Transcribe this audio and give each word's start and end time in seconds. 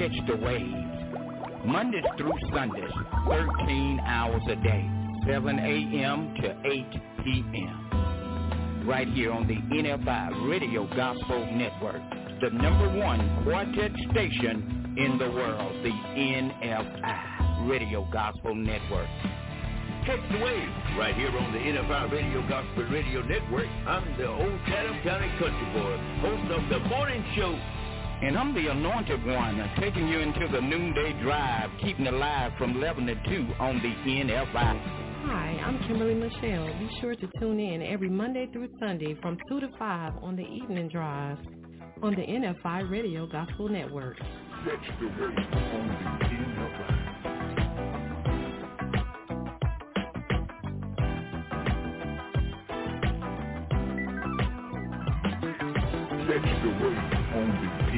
catch 0.00 0.26
the 0.26 0.36
waves. 0.36 0.72
Mondays 1.62 2.02
through 2.16 2.32
Sundays, 2.54 2.90
13 3.28 4.00
hours 4.06 4.40
a 4.48 4.56
day, 4.56 4.88
7 5.28 5.58
a.m. 5.58 6.34
to 6.40 6.56
8 6.64 6.86
p.m. 7.22 8.86
Right 8.88 9.08
here 9.08 9.30
on 9.30 9.46
the 9.46 9.56
NFI 9.56 10.48
Radio 10.48 10.88
Gospel 10.96 11.44
Network, 11.52 12.00
the 12.40 12.48
number 12.48 12.88
one 12.98 13.44
quartet 13.44 13.92
station 14.10 14.96
in 14.96 15.18
the 15.18 15.30
world, 15.30 15.84
the 15.84 15.90
NFI 15.90 17.68
Radio 17.68 18.08
Gospel 18.10 18.54
Network. 18.54 19.08
Catch 20.06 20.32
the 20.32 20.38
wave 20.38 20.68
right 20.96 21.14
here 21.14 21.28
on 21.28 21.52
the 21.52 21.58
NFI 21.58 22.10
Radio 22.10 22.40
Gospel 22.48 22.84
Radio 22.84 23.20
Network. 23.20 23.68
I'm 23.86 24.16
the 24.16 24.28
Old 24.28 24.60
Chatham 24.66 24.96
County 25.04 25.28
Country 25.38 25.68
Boy, 25.74 25.98
host 26.22 26.52
of 26.52 26.68
the 26.70 26.88
morning 26.88 27.22
show. 27.36 27.79
And 28.22 28.36
I'm 28.36 28.52
the 28.54 28.66
anointed 28.70 29.24
one, 29.24 29.60
uh, 29.60 29.80
taking 29.80 30.06
you 30.06 30.18
into 30.20 30.46
the 30.52 30.60
noonday 30.60 31.18
drive, 31.22 31.70
keeping 31.82 32.04
it 32.06 32.12
live 32.12 32.52
from 32.58 32.76
11 32.76 33.06
to 33.06 33.14
2 33.14 33.54
on 33.58 33.76
the 33.76 33.88
NFI. 34.10 34.80
Hi, 35.24 35.60
I'm 35.64 35.78
Kimberly 35.88 36.14
Michelle. 36.14 36.66
Be 36.78 36.90
sure 37.00 37.14
to 37.14 37.28
tune 37.40 37.58
in 37.60 37.82
every 37.82 38.10
Monday 38.10 38.46
through 38.52 38.68
Sunday 38.78 39.16
from 39.22 39.38
2 39.48 39.60
to 39.60 39.68
5 39.78 40.12
on 40.22 40.36
the 40.36 40.42
evening 40.42 40.88
drive 40.88 41.38
on 42.02 42.14
the 42.14 42.22
NFI 42.22 42.90
Radio 42.90 43.26
Gospel 43.26 43.68
Network. 43.70 44.18
Catch 44.18 45.00
the 45.00 45.06
wave 45.06 45.38
on 45.72 45.88
the 46.20 46.36
NFI. 46.36 47.20
Catch 56.26 56.62
the 56.62 56.68
wave 56.68 57.34
on 57.34 57.48
the 57.48 57.68
NFI. 57.68 57.89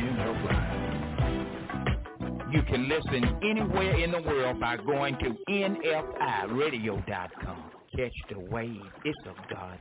You 2.53 2.63
can 2.65 2.87
listen 2.87 3.25
anywhere 3.43 3.99
in 3.99 4.11
the 4.11 4.21
world 4.21 4.61
by 4.61 4.77
going 4.77 5.17
to 5.21 5.35
NFIRadio.com. 5.49 7.71
Catch 7.97 8.13
the 8.29 8.41
wave. 8.41 8.83
It's 9.07 9.19
a 9.25 9.33
God 9.55 9.79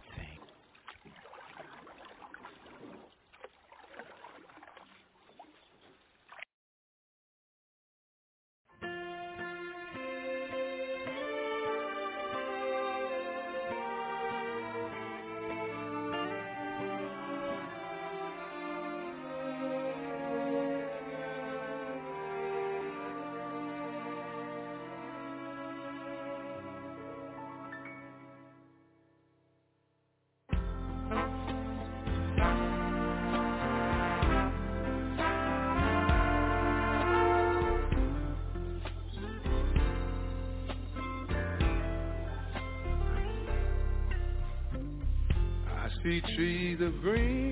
see 46.12 46.36
trees 46.36 46.82
of 46.82 47.00
green, 47.02 47.51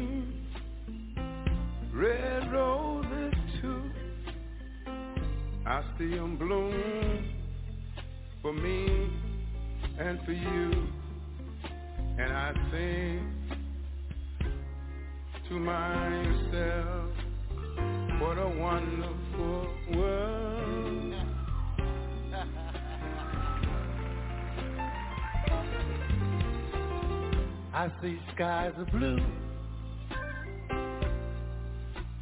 See 28.10 28.20
skies 28.34 28.74
of 28.80 28.88
blue, 28.90 29.20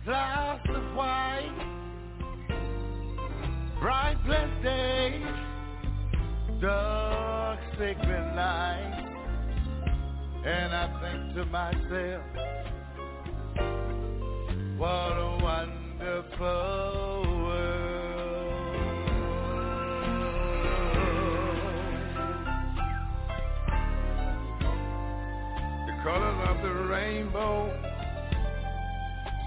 clouds 0.04 0.68
of 0.68 0.96
white, 0.98 1.50
bright 3.80 4.18
blessed 4.26 4.64
days, 4.64 5.26
dark 6.60 7.60
sacred 7.78 8.36
nights, 8.36 9.08
and 10.46 10.76
I 10.76 10.88
think 11.00 11.36
to 11.36 11.46
myself, 11.46 12.24
what 14.78 15.27
rainbow, 27.08 27.72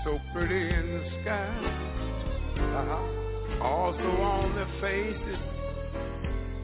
so 0.04 0.18
pretty 0.32 0.74
in 0.74 0.86
the 0.96 1.04
sky. 1.20 1.52
Uh-huh. 2.56 3.62
Also 3.62 4.08
on 4.32 4.54
the 4.54 4.66
faces, 4.80 5.40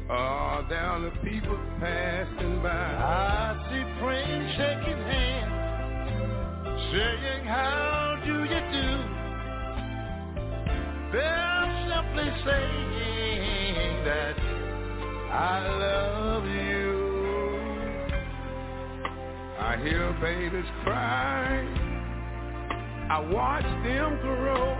are 0.08 0.62
the 1.02 1.10
people 1.22 1.58
passing 1.80 2.62
by. 2.62 2.70
I 2.70 3.68
see 3.68 3.84
friends 4.00 4.48
shaking 4.56 5.02
hands, 5.12 5.52
saying, 6.92 7.44
how 7.44 8.18
do 8.24 8.34
you 8.52 8.60
do? 8.76 8.90
They're 11.12 11.68
simply 11.90 12.28
saying 12.46 14.04
that 14.04 14.36
I 15.30 15.60
love 15.78 16.46
you. 16.46 16.95
I 19.66 19.76
hear 19.78 20.12
babies 20.20 20.70
cry. 20.84 21.58
I 23.10 23.18
watch 23.18 23.64
them 23.82 24.16
grow. 24.22 24.78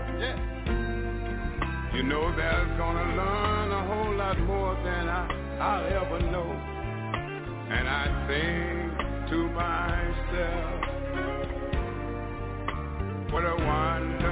You 1.93 2.03
know 2.03 2.33
they're 2.37 2.75
gonna 2.77 3.15
learn 3.17 3.71
a 3.73 3.85
whole 3.85 4.15
lot 4.15 4.39
more 4.39 4.75
than 4.85 5.09
I, 5.09 5.27
I'll 5.59 5.85
ever 5.87 6.19
know. 6.31 6.51
And 7.69 7.89
I 7.89 8.07
think 8.29 8.97
to 9.29 9.49
myself, 9.49 10.81
what 13.33 13.43
a 13.43 13.55
wonderful 13.65 14.26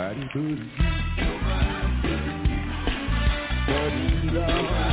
Nobody 0.00 0.28
but 0.32 0.40
you. 0.40 0.56
But 3.66 3.92
you, 3.92 4.30
Lord. 4.30 4.89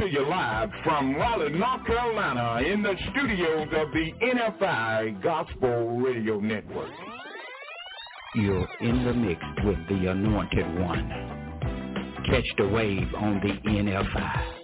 to 0.00 0.08
you 0.10 0.28
live 0.28 0.70
from 0.84 1.14
Raleigh, 1.16 1.50
North 1.50 1.86
Carolina, 1.86 2.60
in 2.66 2.82
the 2.82 2.94
studios 3.10 3.68
of 3.72 3.92
the 3.92 4.10
NFI 4.22 5.22
Gospel 5.22 5.98
Radio 5.98 6.38
Network. 6.38 6.90
You're 8.34 8.68
in 8.80 9.04
the 9.04 9.14
mix 9.14 9.40
with 9.64 9.78
the 9.88 10.10
Anointed 10.10 10.80
One. 10.80 12.22
Catch 12.30 12.44
the 12.58 12.68
wave 12.68 13.08
on 13.16 13.40
the 13.40 13.70
NFI. 13.70 14.55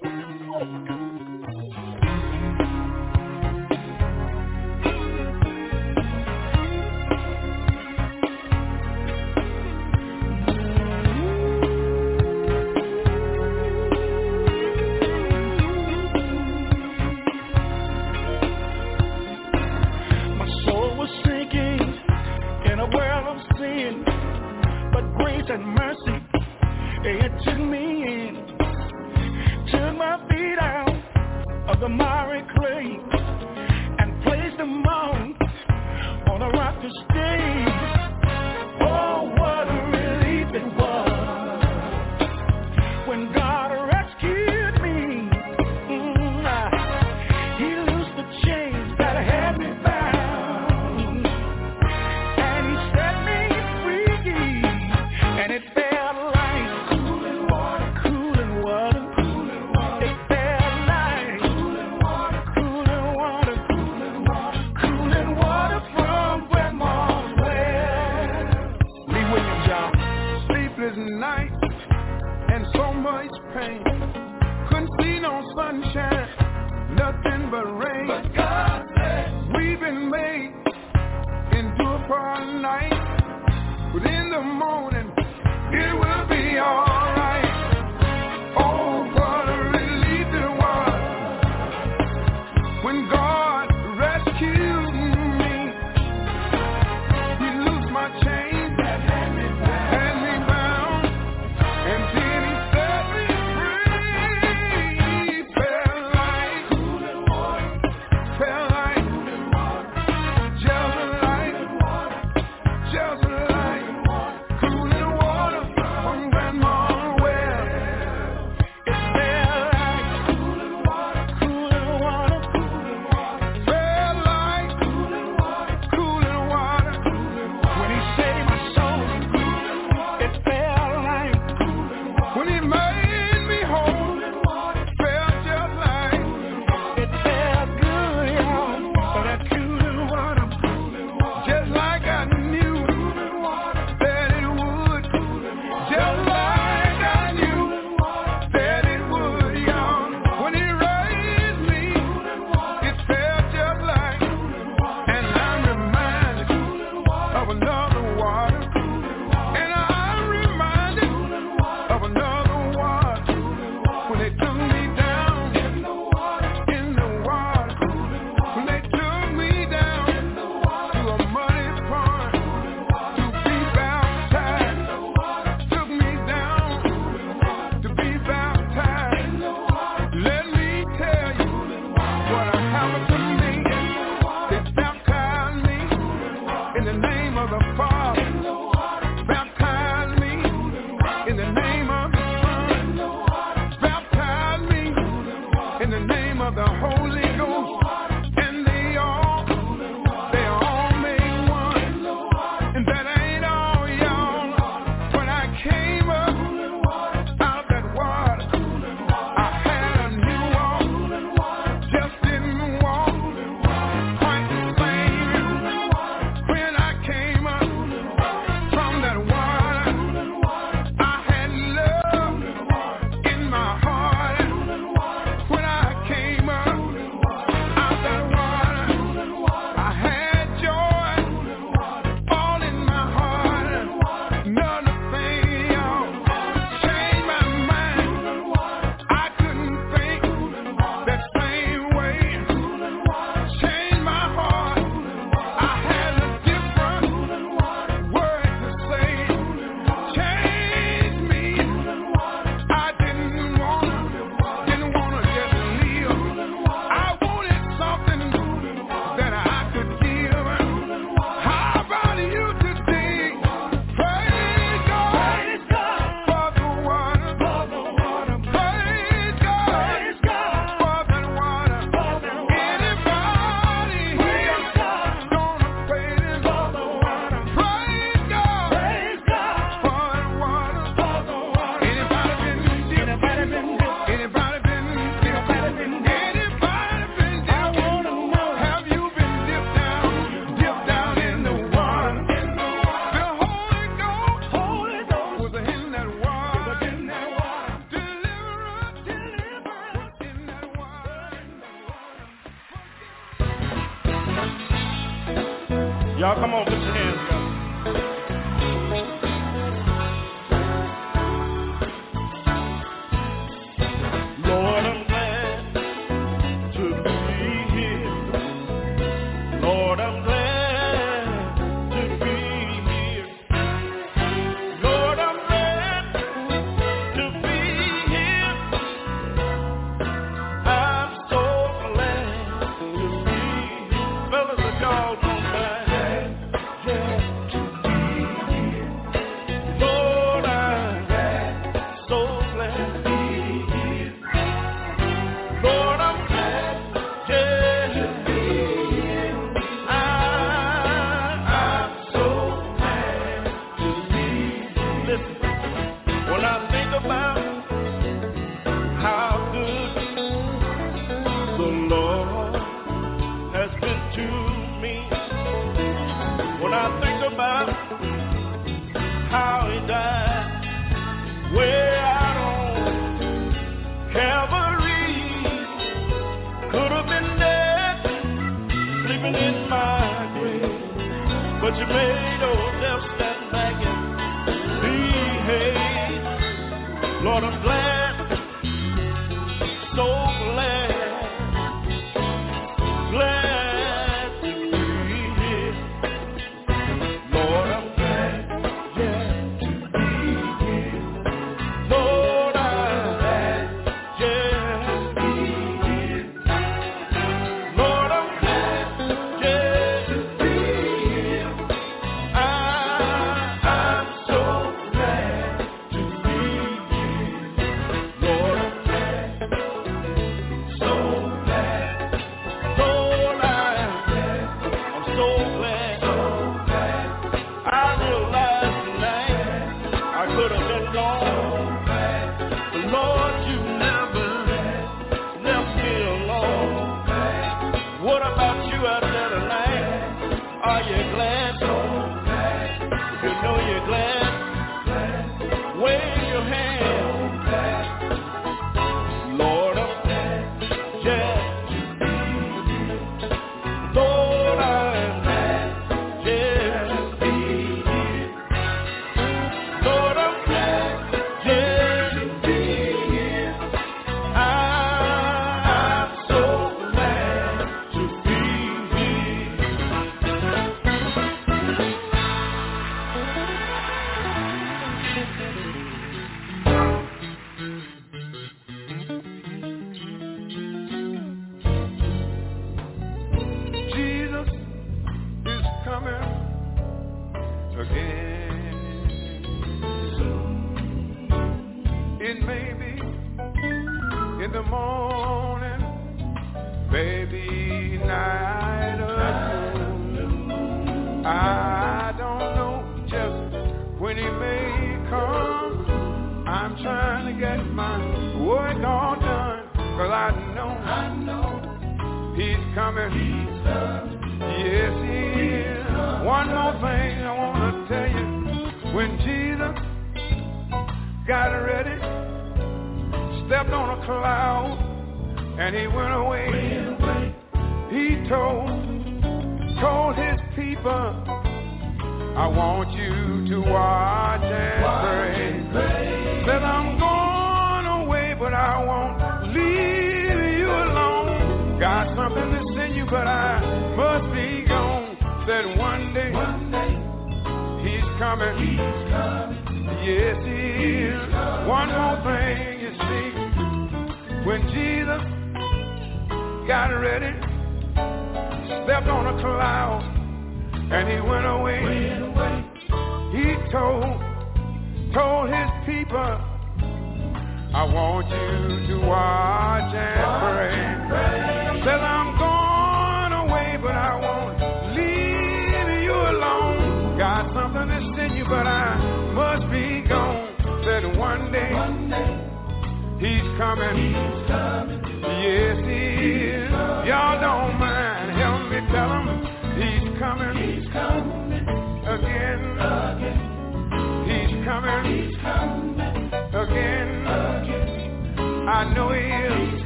know 598.95 599.13
he 599.13 599.21
is. 599.21 599.83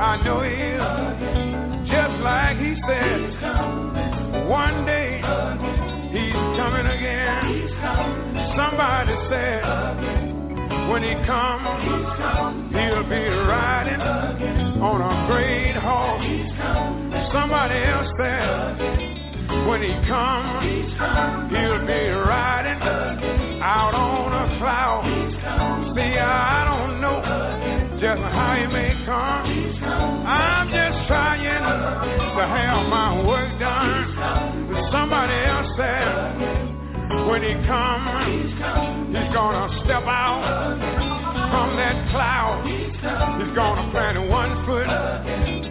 I 0.00 0.22
know 0.24 0.42
he 0.42 0.54
is. 0.54 0.80
Just 1.88 2.16
like 2.22 2.56
he 2.58 2.74
said, 2.86 4.46
one 4.46 4.84
day 4.86 5.18
he's 6.12 6.38
coming 6.56 6.86
again. 6.86 7.68
Somebody 8.56 9.14
said, 9.30 9.62
when 10.90 11.02
he 11.02 11.14
comes, 11.26 11.66
he'll 12.70 13.08
be 13.08 13.24
riding 13.48 14.00
on 14.80 15.00
a 15.02 15.26
great 15.26 15.76
horse. 15.76 17.32
Somebody 17.32 17.78
else 17.82 18.10
said, 18.18 19.28
when 19.66 19.82
he 19.82 19.94
comes, 20.06 20.62
he'll 21.50 21.86
be 21.86 22.08
riding 22.10 22.80
out 23.62 23.94
on 23.94 24.32
a 24.32 24.58
cloud. 24.58 25.94
See, 25.96 26.18
I 26.18 26.67
just 28.00 28.22
how 28.22 28.54
you 28.54 28.68
may 28.70 28.94
come. 29.02 29.42
I'm 30.22 30.70
just 30.70 31.08
trying 31.10 31.42
to 31.42 32.46
have 32.46 32.86
my 32.86 33.26
work 33.26 33.58
done. 33.58 34.14
Somebody 34.94 35.34
else 35.34 35.66
said 35.74 37.26
when 37.26 37.42
he 37.42 37.54
comes, 37.66 38.54
he's 39.10 39.34
gonna 39.34 39.66
step 39.82 40.06
out 40.06 40.46
from 41.50 41.74
that 41.74 41.98
cloud. 42.14 42.62
He's 42.70 43.54
gonna 43.58 43.90
plant 43.90 44.30
one 44.30 44.64
foot 44.64 44.86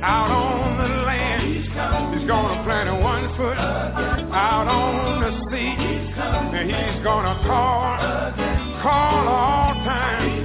out 0.04 0.28
on 0.28 0.84
the 0.84 1.08
land. 1.08 1.64
He's 2.12 2.28
gonna 2.28 2.62
plant 2.68 2.92
one 3.02 3.32
foot 3.38 3.56
out 3.56 4.68
on 4.68 5.22
the 5.24 5.32
sea. 5.48 5.80
And 6.20 6.68
he's 6.68 7.04
gonna 7.06 7.40
call, 7.48 7.96
call 8.84 9.28
all 9.32 9.74
time 9.88 10.37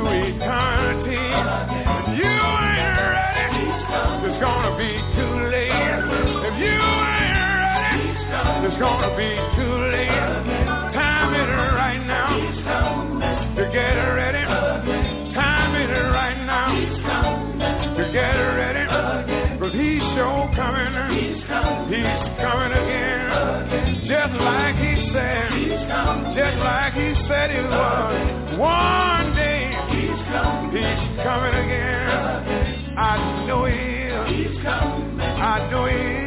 to 0.00 0.08
eternity. 0.08 1.20
If 1.20 2.16
you 2.16 2.32
ain't 2.32 2.96
ready, 3.04 3.64
it's 4.24 4.40
gonna 4.40 4.72
be 4.80 4.92
too 5.12 5.34
late. 5.52 5.68
If 6.48 6.54
you 6.56 6.72
ain't 6.72 7.36
ready, 7.60 8.08
it's 8.64 8.78
gonna 8.80 9.12
be 9.16 9.30
too 9.56 9.74
late. 9.92 10.08
Time 10.96 11.34
it 11.36 11.50
right 11.76 12.02
now 12.06 12.32
to 13.56 13.64
get 13.72 13.92
ready. 14.16 14.44
Time 15.34 15.74
it 15.76 15.92
right 15.92 16.40
now 16.48 16.72
to 17.96 18.04
get 18.12 18.36
ready. 18.56 18.84
Cause 19.60 19.72
he's 19.72 20.00
sure 20.16 20.48
coming. 20.56 20.96
He's 21.12 21.44
coming 22.40 22.72
again. 22.72 23.20
Just 24.08 24.34
like 24.40 24.76
he 24.76 25.12
said. 25.12 25.50
Just 26.32 26.56
like 26.64 26.94
he 26.94 27.12
said 27.28 27.50
he 27.50 27.60
was. 27.68 28.58
One 28.58 29.19
coming 31.30 31.54
again. 31.54 32.98
I 32.98 33.46
know 33.46 33.64
he 33.66 33.72
is. 33.72 34.48
He's 34.50 34.62
coming. 34.64 35.20
I 35.20 35.70
know 35.70 35.86
he 35.86 35.94
is. 35.94 36.19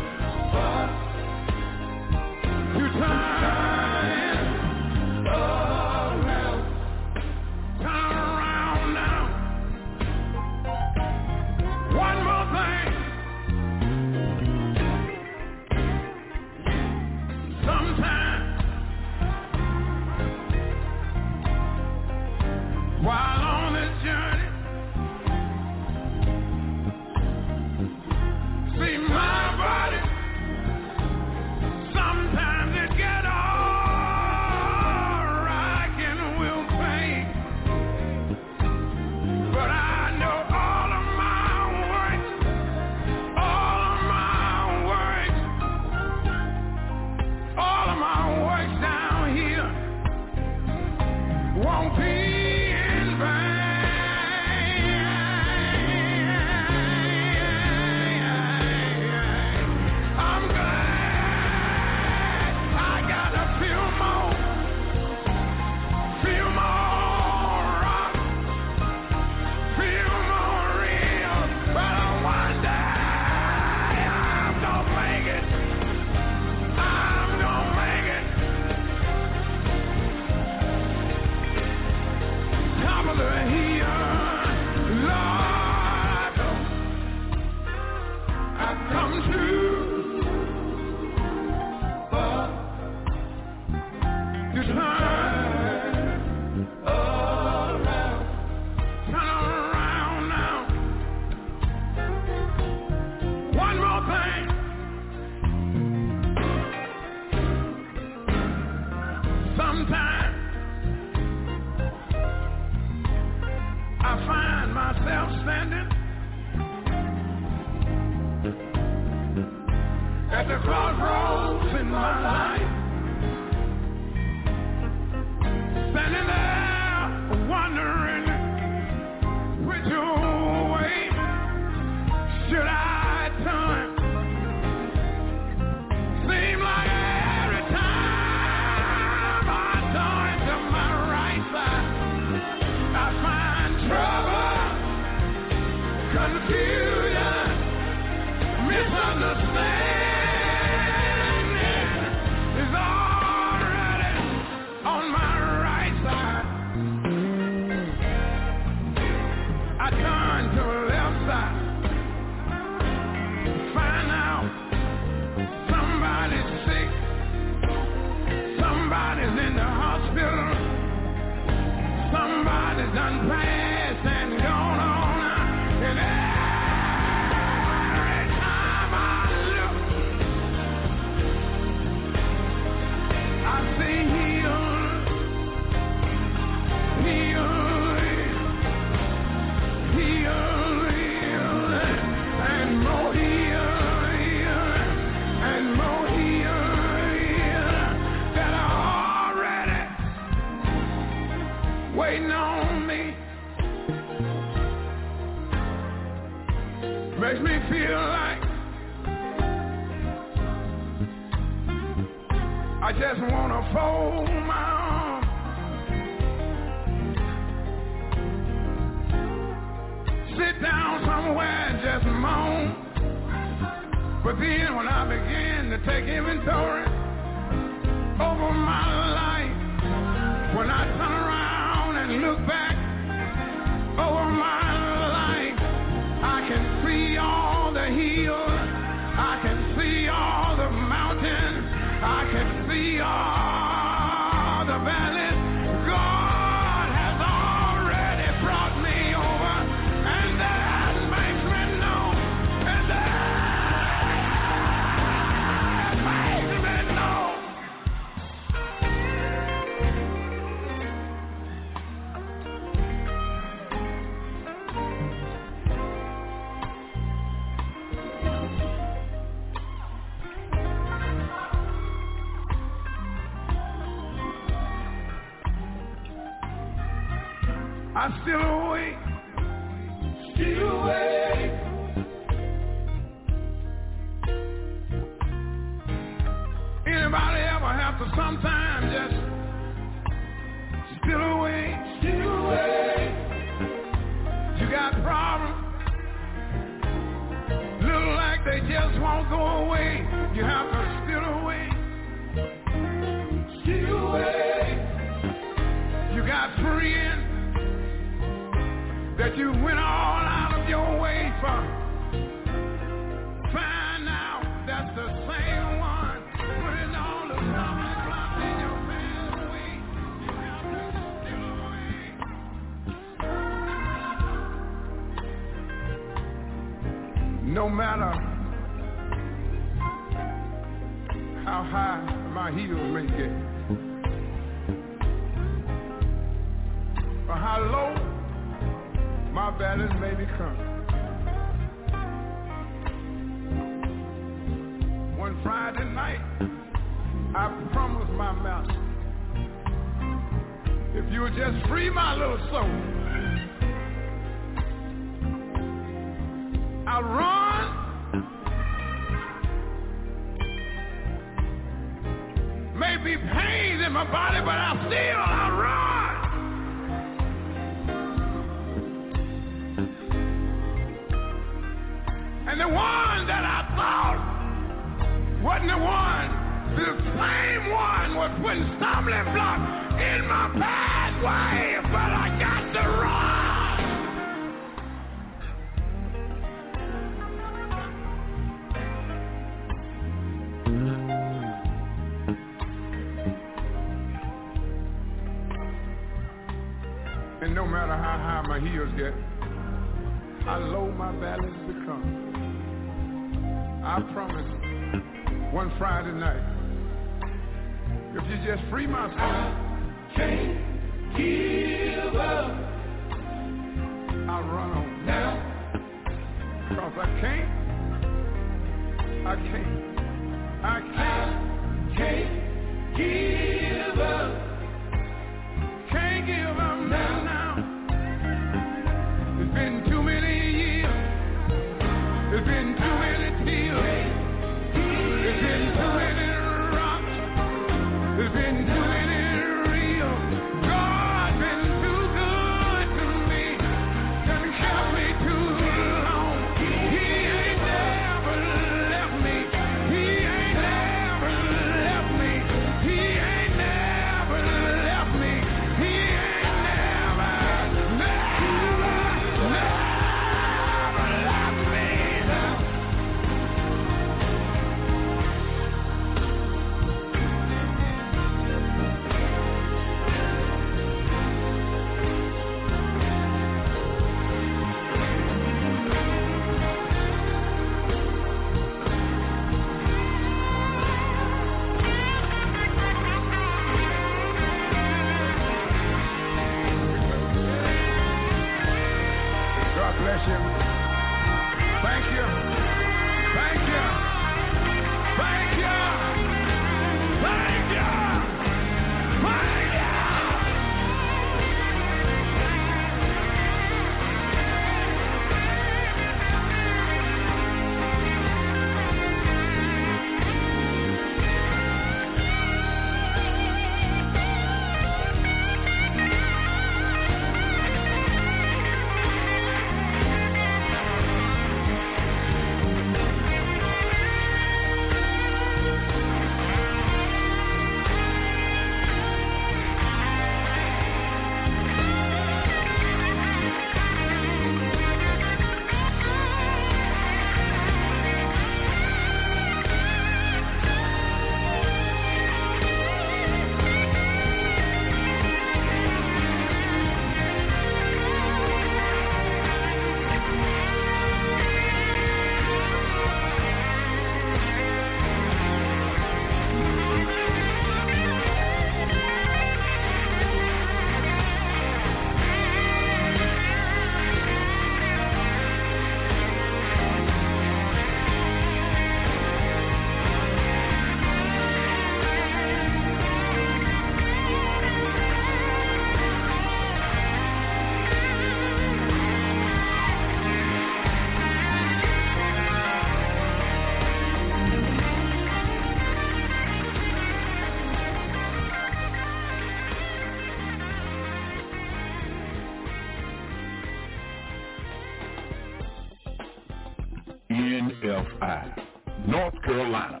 NFI. 597.52 598.64
North 599.06 599.34
Carolina, 599.42 600.00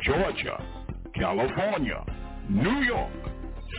Georgia, 0.00 0.62
California, 1.14 2.04
New 2.48 2.80
York, 2.82 3.10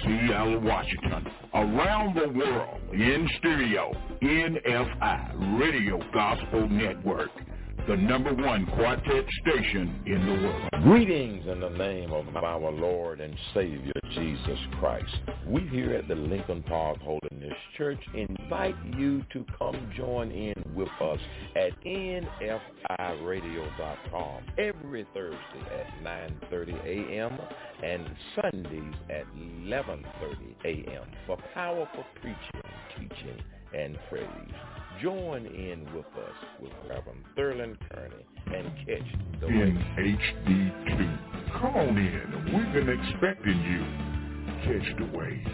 Seattle, 0.04 0.60
Washington, 0.60 1.26
around 1.54 2.16
the 2.16 2.28
world, 2.38 2.82
in 2.92 3.30
stereo, 3.38 3.94
NFI, 4.22 5.60
Radio 5.60 6.00
Gospel 6.14 6.68
Network 6.68 7.30
the 7.88 7.96
number 7.96 8.34
one 8.34 8.66
quartet 8.66 9.26
station 9.42 10.02
in 10.06 10.26
the 10.26 10.34
world. 10.46 10.70
Greetings 10.84 11.48
in 11.48 11.62
the 11.62 11.70
name 11.70 12.12
of 12.12 12.36
our 12.36 12.70
Lord 12.70 13.22
and 13.22 13.34
Savior 13.54 13.94
Jesus 14.14 14.60
Christ. 14.78 15.16
We 15.46 15.62
here 15.68 15.94
at 15.94 16.10
the 16.10 16.16
Lincoln 16.16 16.64
Park 16.64 16.98
Holiness 17.00 17.54
Church 17.78 18.02
invite 18.14 18.76
you 18.98 19.24
to 19.32 19.46
come 19.58 19.90
join 19.96 20.32
in 20.32 20.54
with 20.76 20.90
us 21.00 21.20
at 21.56 21.72
nfiradio.com 21.86 24.44
every 24.58 25.08
Thursday 25.14 25.64
at 25.72 25.88
9.30 26.04 26.86
a.m. 26.86 27.40
and 27.84 28.06
Sundays 28.36 28.96
at 29.10 29.26
11.30 29.38 30.04
a.m. 30.66 31.06
for 31.26 31.38
powerful 31.54 32.04
preaching, 32.22 32.62
teaching, 32.98 33.42
and 33.74 33.98
praise. 34.10 34.28
Join 35.02 35.46
in 35.46 35.86
with 35.94 36.06
us 36.06 36.38
with 36.60 36.72
Reverend 36.90 37.24
Thurland 37.38 37.78
Kearney 37.92 38.26
and 38.48 38.76
catch 38.78 39.40
the 39.40 39.48
In 39.48 39.78
HD2. 39.96 41.52
Come 41.62 41.76
on 41.76 41.98
in. 41.98 42.46
We've 42.46 42.74
been 42.74 42.90
expecting 42.90 43.62
you. 43.62 43.84
Catch 44.64 44.98
the 44.98 45.18
wave. 45.18 45.46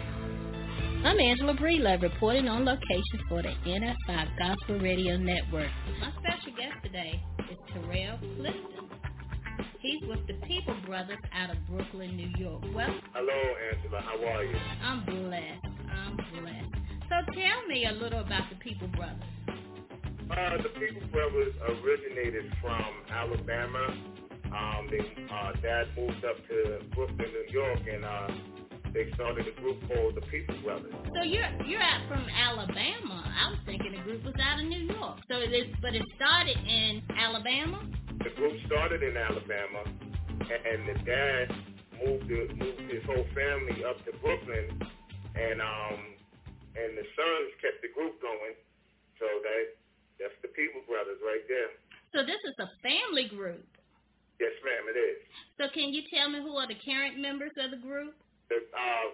I'm 1.04 1.20
Angela 1.20 1.52
Breedlove 1.54 2.00
reporting 2.00 2.48
on 2.48 2.64
location 2.64 3.20
for 3.28 3.42
the 3.42 3.52
NFI 3.66 4.38
Gospel 4.38 4.78
Radio 4.78 5.18
Network. 5.18 5.68
My 6.00 6.10
special 6.12 6.52
guest 6.56 6.82
today 6.82 7.22
is 7.50 7.58
Terrell 7.70 8.18
Clifton. 8.38 8.88
He's 9.80 10.00
with 10.08 10.26
the 10.26 10.34
Peebles 10.46 10.82
Brothers 10.86 11.18
out 11.34 11.50
of 11.50 11.58
Brooklyn, 11.68 12.16
New 12.16 12.30
York. 12.38 12.62
Well, 12.74 12.98
hello, 13.12 13.54
Angela. 13.76 14.00
How 14.00 14.24
are 14.24 14.44
you? 14.44 14.56
I'm 14.82 15.04
blessed. 15.04 15.66
I'm 15.92 16.16
blessed. 16.16 16.83
So 17.14 17.30
tell 17.30 17.62
me 17.68 17.86
a 17.86 17.92
little 17.92 18.26
about 18.26 18.50
the 18.50 18.56
Peebles 18.56 18.90
Brothers. 18.90 19.22
Uh, 19.46 20.58
the 20.58 20.70
Peebles 20.74 21.06
Brothers 21.12 21.54
originated 21.62 22.50
from 22.60 22.90
Alabama. 23.08 23.86
Um, 24.50 24.90
they, 24.90 24.98
uh, 25.30 25.52
Dad 25.62 25.94
moved 25.96 26.24
up 26.24 26.34
to 26.48 26.82
Brooklyn, 26.92 27.30
New 27.30 27.46
York, 27.54 27.78
and 27.86 28.04
uh, 28.04 28.28
they 28.92 29.12
started 29.14 29.46
a 29.46 29.60
group 29.60 29.78
called 29.86 30.16
the 30.16 30.22
Peebles 30.26 30.58
Brothers. 30.64 30.92
So 31.14 31.22
you're 31.22 31.46
you're 31.62 31.80
out 31.80 32.02
from 32.08 32.26
Alabama. 32.34 33.22
I 33.30 33.50
was 33.50 33.60
thinking 33.64 33.94
the 33.94 34.02
group 34.02 34.24
was 34.24 34.34
out 34.42 34.58
of 34.58 34.66
New 34.66 34.82
York. 34.82 35.18
So 35.30 35.38
it 35.38 35.54
is, 35.54 35.70
but 35.80 35.94
it 35.94 36.02
started 36.16 36.58
in 36.66 37.00
Alabama. 37.16 37.86
The 38.24 38.34
group 38.34 38.58
started 38.66 39.04
in 39.04 39.16
Alabama, 39.16 39.86
and 39.86 40.82
the 40.88 40.98
dad 41.06 41.46
moved 42.04 42.26
to, 42.26 42.48
moved 42.58 42.90
his 42.90 43.04
whole 43.06 43.26
family 43.38 43.84
up 43.86 44.04
to 44.04 44.10
Brooklyn, 44.18 44.82
and 45.38 45.60
um, 45.62 46.14
and 46.74 46.98
the 46.98 47.06
sons 47.14 47.50
kept 47.62 47.82
the 47.82 47.90
group 47.94 48.18
going. 48.18 48.54
So 49.18 49.26
that 49.26 49.64
that's 50.18 50.38
the 50.42 50.50
Peebles 50.54 50.86
Brothers 50.86 51.18
right 51.22 51.42
there. 51.46 51.70
So 52.14 52.22
this 52.22 52.38
is 52.46 52.54
a 52.62 52.70
family 52.82 53.26
group. 53.26 53.66
Yes, 54.38 54.54
ma'am, 54.66 54.90
it 54.90 54.98
is. 54.98 55.18
So 55.58 55.70
can 55.70 55.94
you 55.94 56.02
tell 56.10 56.30
me 56.30 56.42
who 56.42 56.54
are 56.58 56.66
the 56.66 56.78
current 56.82 57.18
members 57.18 57.54
of 57.58 57.70
the 57.70 57.78
group? 57.78 58.14
The 58.50 58.58
uh, 58.58 59.08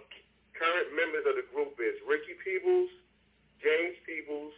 current 0.56 0.88
members 0.96 1.24
of 1.28 1.36
the 1.36 1.46
group 1.52 1.76
is 1.80 1.96
Ricky 2.08 2.36
Peebles, 2.40 2.88
James 3.61 3.96
Peebles, 4.08 4.52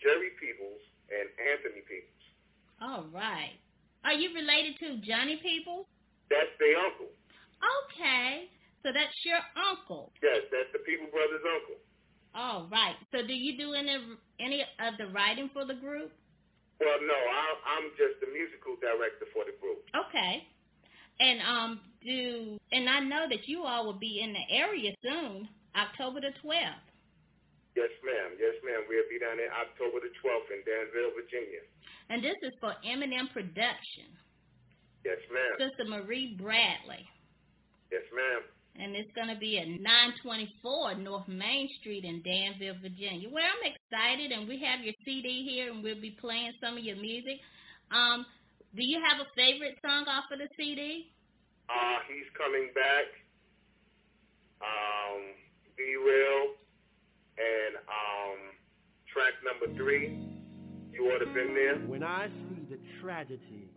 Jerry 0.00 0.32
Peebles, 0.40 0.80
and 1.12 1.28
Anthony 1.36 1.84
Peebles. 1.84 2.24
All 2.80 3.04
right. 3.12 3.56
Are 4.04 4.16
you 4.16 4.32
related 4.34 4.80
to 4.80 4.98
Johnny 5.04 5.38
Peebles? 5.40 5.86
That's 6.32 6.52
their 6.56 6.76
uncle. 6.76 7.12
Okay. 7.60 8.48
So 8.82 8.90
that's 8.90 9.14
your 9.22 9.38
uncle. 9.54 10.10
Yes, 10.18 10.42
that's 10.50 10.72
the 10.74 10.82
Peebles 10.82 11.12
Brothers' 11.14 11.44
uncle. 11.46 11.78
All 12.34 12.66
right. 12.72 12.96
So 13.12 13.26
do 13.26 13.32
you 13.32 13.58
do 13.58 13.74
any 13.74 13.96
any 14.40 14.64
of 14.80 14.96
the 14.96 15.12
writing 15.12 15.50
for 15.52 15.64
the 15.64 15.74
group? 15.74 16.12
Well, 16.80 16.98
no, 17.04 17.14
I, 17.14 17.44
I'm 17.78 17.86
just 17.94 18.18
the 18.24 18.30
musical 18.32 18.74
director 18.80 19.28
for 19.30 19.44
the 19.44 19.54
group. 19.60 19.84
Okay. 19.94 20.42
And 21.20 21.38
um, 21.44 21.70
do 22.00 22.56
and 22.72 22.88
I 22.88 23.00
know 23.00 23.28
that 23.28 23.46
you 23.46 23.64
all 23.64 23.84
will 23.84 24.00
be 24.00 24.24
in 24.24 24.32
the 24.32 24.46
area 24.48 24.96
soon, 25.04 25.48
October 25.76 26.20
the 26.24 26.32
twelfth. 26.40 26.88
Yes, 27.76 27.92
ma'am. 28.04 28.36
Yes, 28.40 28.56
ma'am. 28.64 28.84
We'll 28.88 29.08
be 29.12 29.20
down 29.20 29.36
there 29.36 29.52
October 29.52 30.00
the 30.00 30.12
twelfth 30.24 30.48
in 30.48 30.64
Danville, 30.64 31.12
Virginia. 31.12 31.62
And 32.08 32.24
this 32.24 32.36
is 32.42 32.52
for 32.60 32.72
Eminem 32.80 33.28
Production. 33.32 34.08
Yes, 35.04 35.20
ma'am. 35.28 35.68
Sister 35.68 35.84
Marie 35.84 36.36
Bradley. 36.40 37.04
Yes, 37.92 38.04
ma'am 38.16 38.40
and 38.78 38.96
it's 38.96 39.12
going 39.14 39.28
to 39.28 39.36
be 39.36 39.58
at 39.58 39.68
924 39.68 40.96
North 40.96 41.28
Main 41.28 41.68
Street 41.80 42.04
in 42.04 42.22
Danville, 42.22 42.80
Virginia. 42.80 43.28
Well, 43.28 43.44
I'm 43.44 43.64
excited, 43.68 44.32
and 44.32 44.48
we 44.48 44.62
have 44.64 44.80
your 44.84 44.94
CD 45.04 45.44
here, 45.44 45.72
and 45.72 45.82
we'll 45.82 46.00
be 46.00 46.16
playing 46.20 46.52
some 46.60 46.78
of 46.78 46.84
your 46.84 46.96
music. 46.96 47.36
Um, 47.92 48.24
do 48.74 48.82
you 48.82 48.98
have 49.04 49.20
a 49.20 49.28
favorite 49.36 49.76
song 49.84 50.08
off 50.08 50.24
of 50.32 50.38
the 50.38 50.48
CD? 50.56 51.12
Uh, 51.68 52.00
he's 52.08 52.28
coming 52.36 52.70
back. 52.74 53.12
Um, 54.64 55.20
Be 55.76 55.96
Real, 56.00 56.56
and 57.36 57.76
um, 57.84 58.40
track 59.12 59.36
number 59.44 59.68
three. 59.76 60.16
You 60.92 61.06
ought 61.12 61.18
to 61.18 61.26
been 61.26 61.54
there. 61.54 61.76
When 61.86 62.02
I 62.02 62.28
see 62.28 62.66
the 62.70 62.78
tragedy 63.00 63.68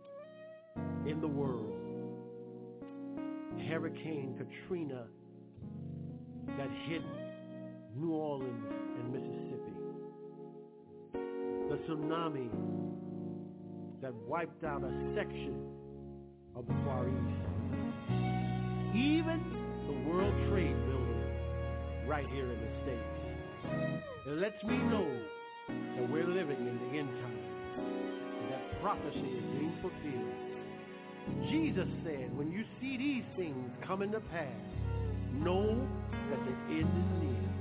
in 1.06 1.20
the 1.20 1.28
world 1.28 1.75
Hurricane 3.68 4.34
Katrina 4.38 5.06
that 6.56 6.70
hit 6.88 7.02
New 7.96 8.12
Orleans 8.12 8.64
and 8.98 9.12
Mississippi, 9.12 9.74
the 11.68 11.76
tsunami 11.86 12.48
that 14.00 14.14
wiped 14.28 14.62
out 14.64 14.84
a 14.84 14.92
section 15.16 15.54
of 16.54 16.66
the 16.66 16.74
Far 16.84 17.08
East, 17.08 17.42
even 18.94 19.42
the 19.86 20.10
World 20.10 20.34
Trade 20.48 20.76
Building 20.86 22.06
right 22.06 22.26
here 22.28 22.50
in 22.52 22.60
the 22.60 22.72
States. 22.82 23.16
It 24.26 24.38
lets 24.38 24.62
me 24.64 24.76
know 24.76 25.10
that 25.96 26.10
we're 26.10 26.26
living 26.28 26.58
in 26.58 26.78
the 26.78 26.98
end 26.98 27.10
times. 27.22 27.46
that 28.50 28.80
prophecy 28.80 29.18
is 29.18 29.44
being 29.58 29.76
fulfilled. 29.82 30.55
Jesus 31.50 31.88
said, 32.04 32.36
when 32.36 32.50
you 32.50 32.64
see 32.80 32.96
these 32.96 33.24
things 33.36 33.70
coming 33.86 34.12
to 34.12 34.20
pass, 34.20 34.46
know 35.32 35.86
that 36.30 36.40
the 36.44 36.74
end 36.74 36.90
is 36.90 37.22
near. 37.22 37.55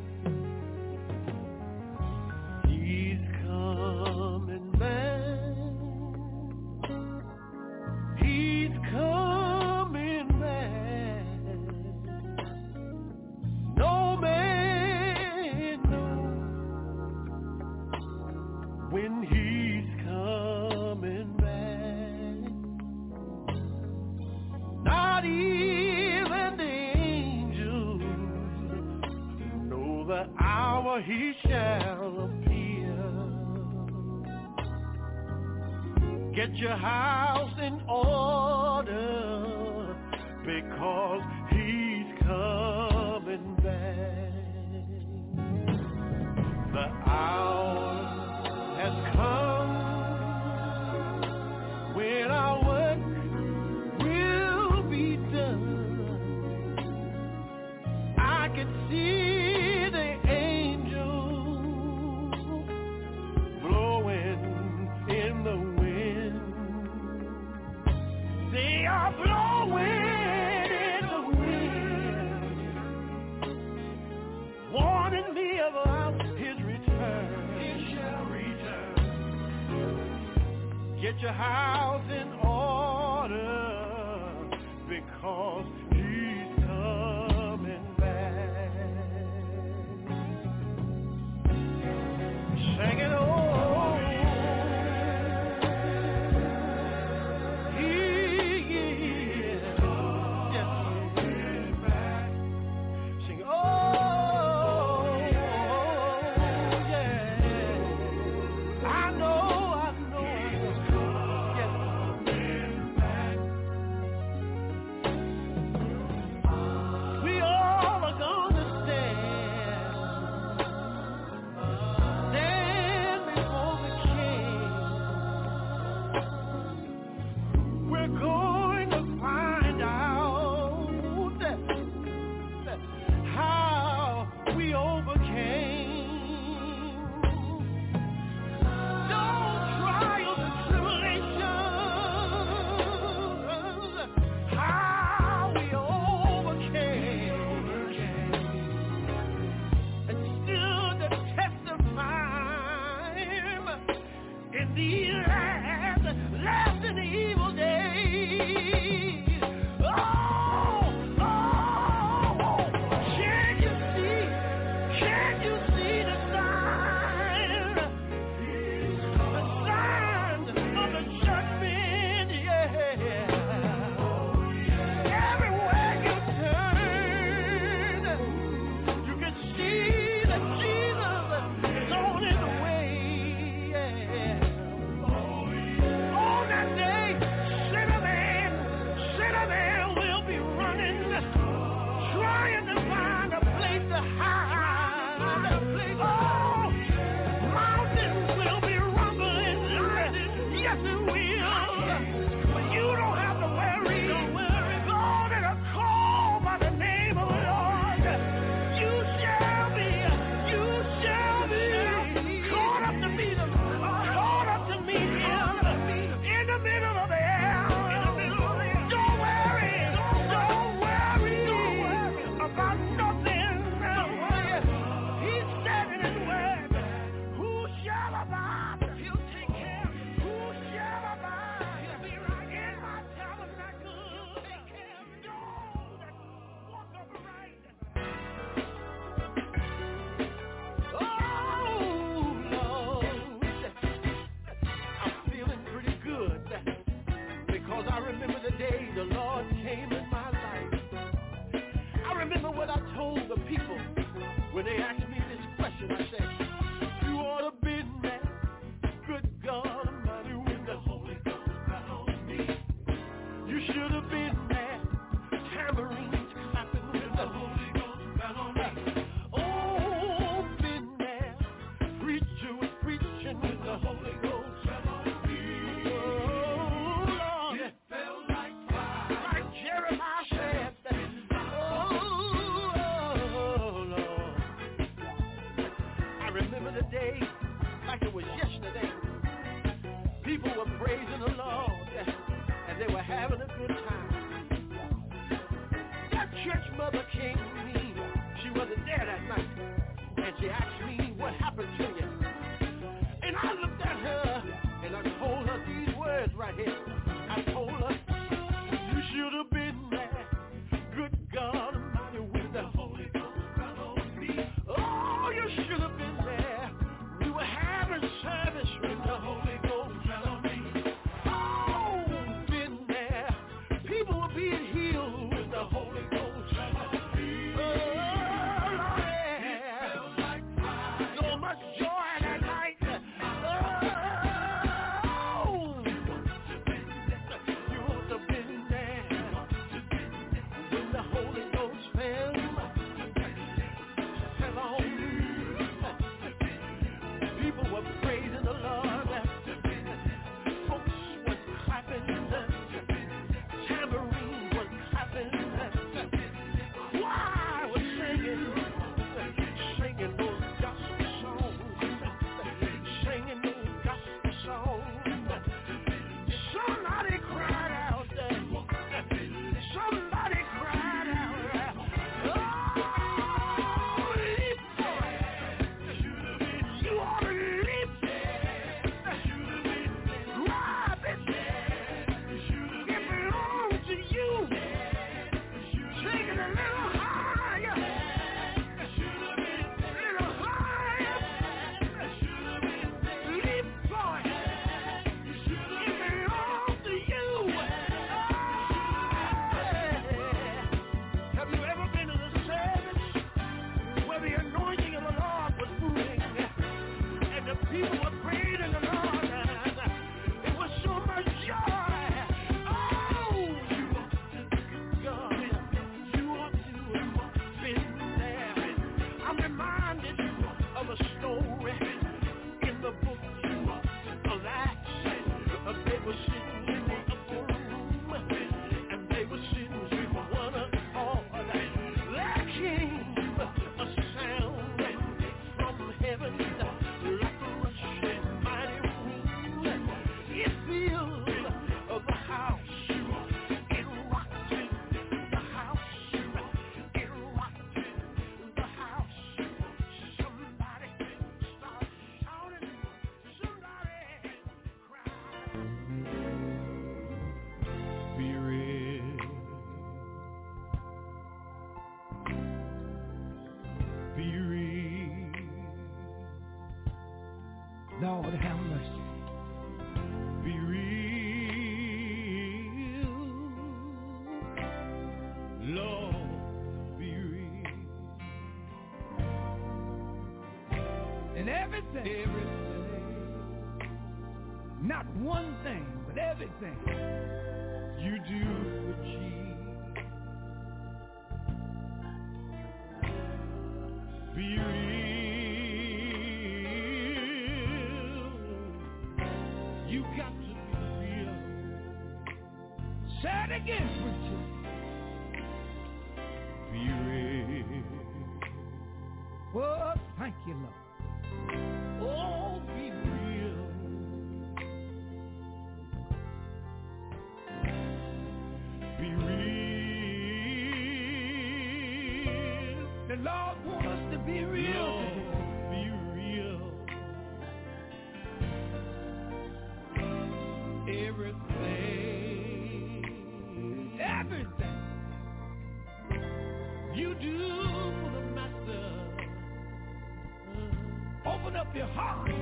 Hot. 541.96 542.35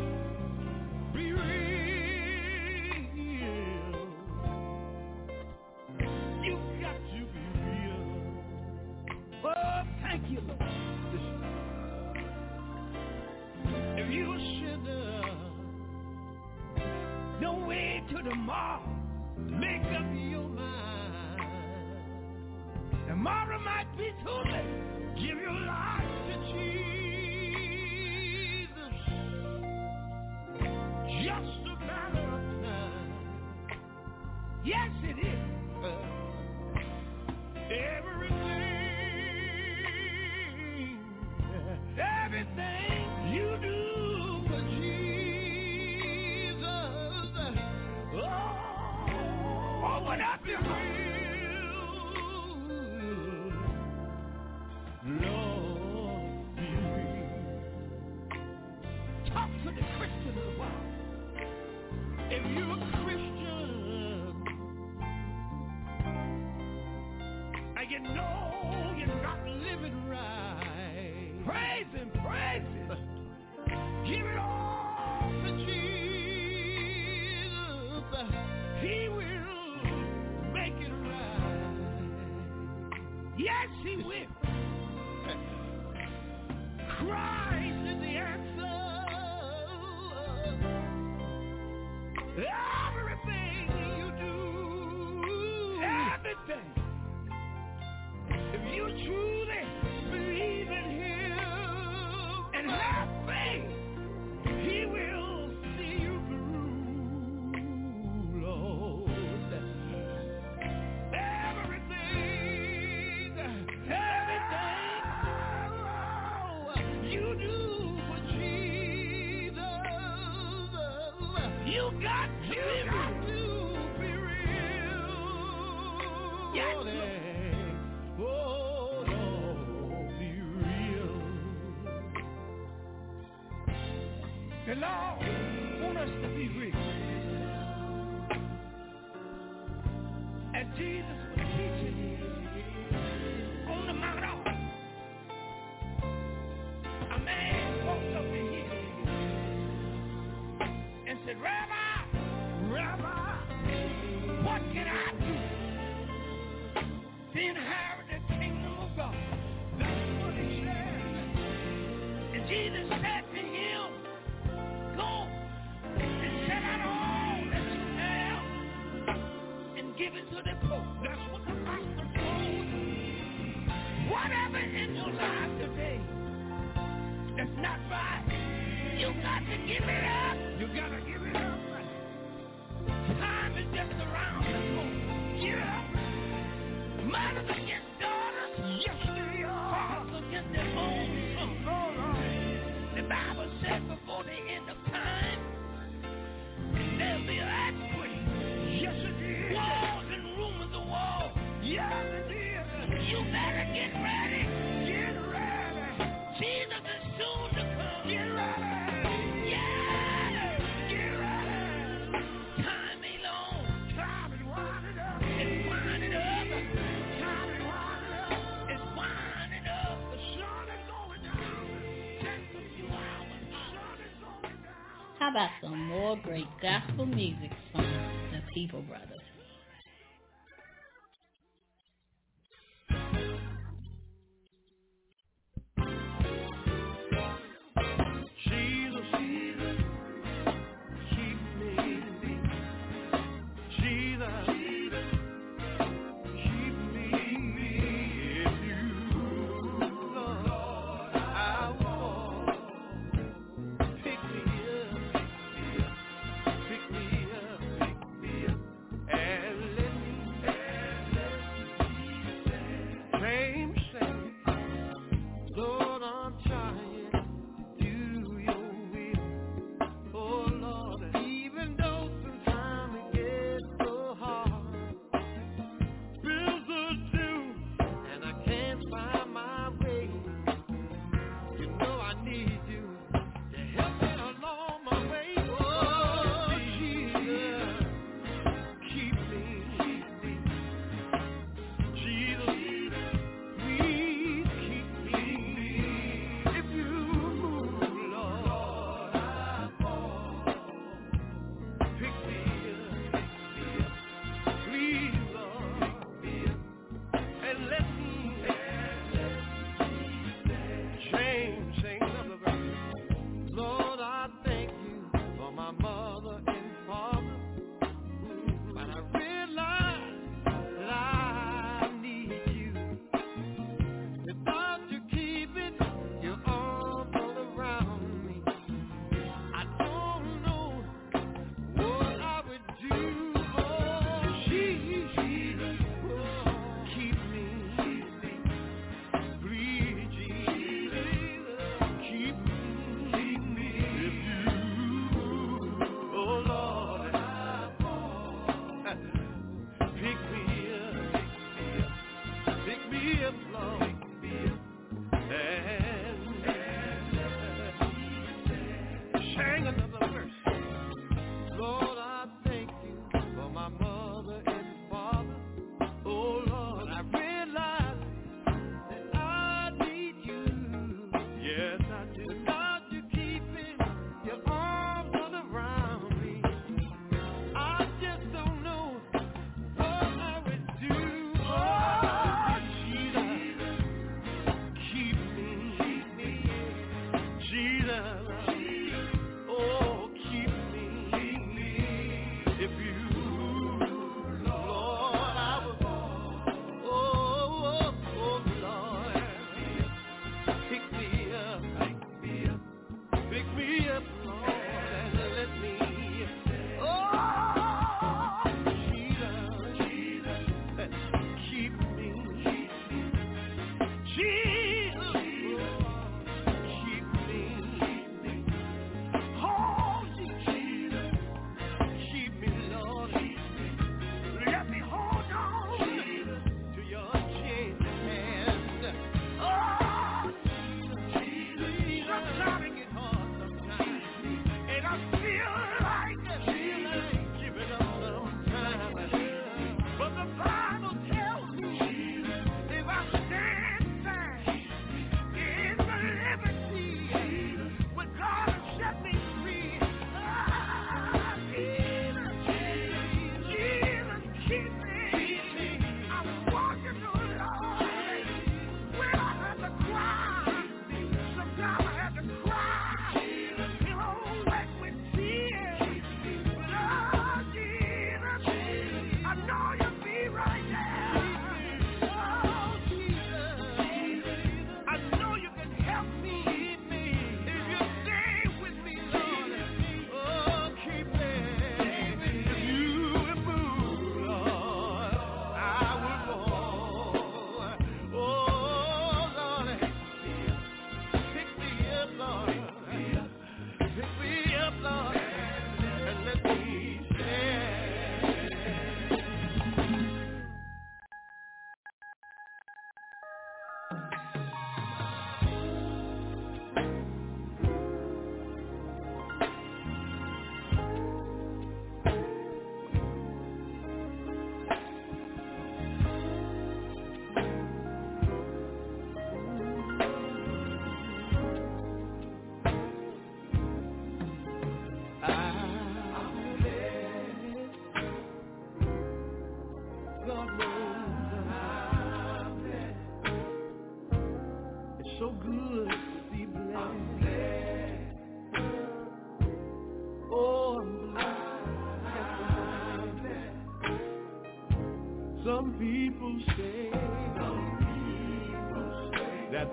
Great 226.15 226.48
gospel 226.61 227.06
music 227.06 227.42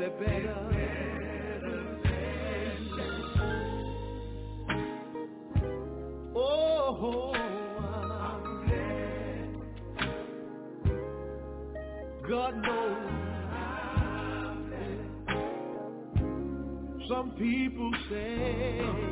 they're 0.01 0.11
better. 0.13 0.57
Oh, 6.35 7.33
I'm 7.35 8.43
God 12.27 12.55
knows. 12.63 12.97
I'm 13.53 14.57
blessed. 14.71 15.11
Some 17.09 17.29
people 17.33 17.91
say, 18.09 19.10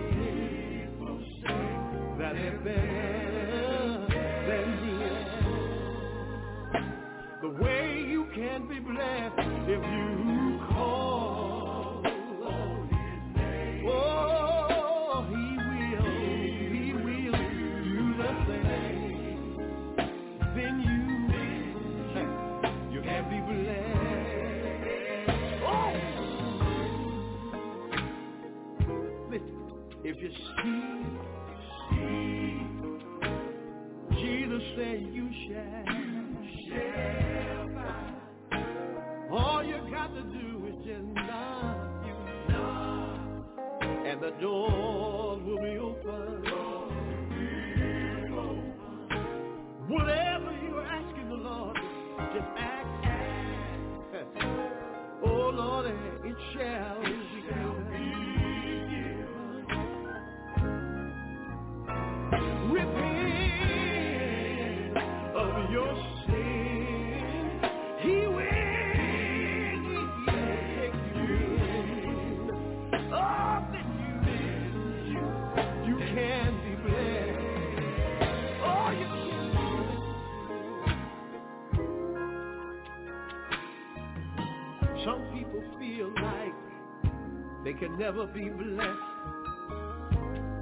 never 87.99 88.27
be 88.27 88.49
blessed 88.49 88.99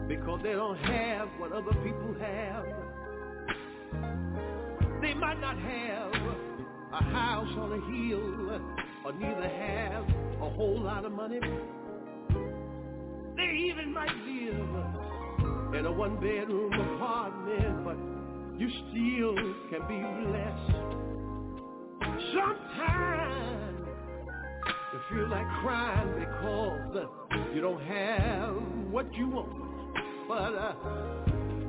because 0.09 0.41
they 0.43 0.53
don't 0.53 0.79
have 0.79 1.29
what 1.39 1.53
other 1.53 1.75
people 1.85 2.15
have. 2.19 2.65
They 5.03 5.13
might 5.13 5.39
not 5.39 5.59
have 5.59 6.13
a 6.93 7.05
house 7.05 7.51
on 7.59 7.73
a 7.73 7.81
hill 7.93 8.61
or 9.05 9.13
neither 9.13 9.49
have 9.49 10.05
a 10.41 10.51
whole 10.51 10.81
lot 10.81 11.05
of 11.05 11.13
money. 11.13 11.41
They 13.37 13.51
even 13.69 13.93
might 13.93 14.17
live 14.25 15.75
in 15.75 15.85
a 15.85 15.93
one-bedroom 15.93 16.73
apartment, 16.73 17.85
but 17.85 17.99
you 18.59 18.71
still 18.71 19.37
can 19.69 19.87
be 19.87 20.01
blessed. 20.25 20.87
You 22.01 22.21
feel 25.17 25.29
like 25.29 25.49
crying 25.63 26.15
because 26.19 26.97
uh, 26.97 27.55
you 27.55 27.61
don't 27.61 27.83
have 27.83 28.55
what 28.91 29.07
you 29.15 29.29
want, 29.29 29.49
but 30.29 30.55
uh, 30.55 30.75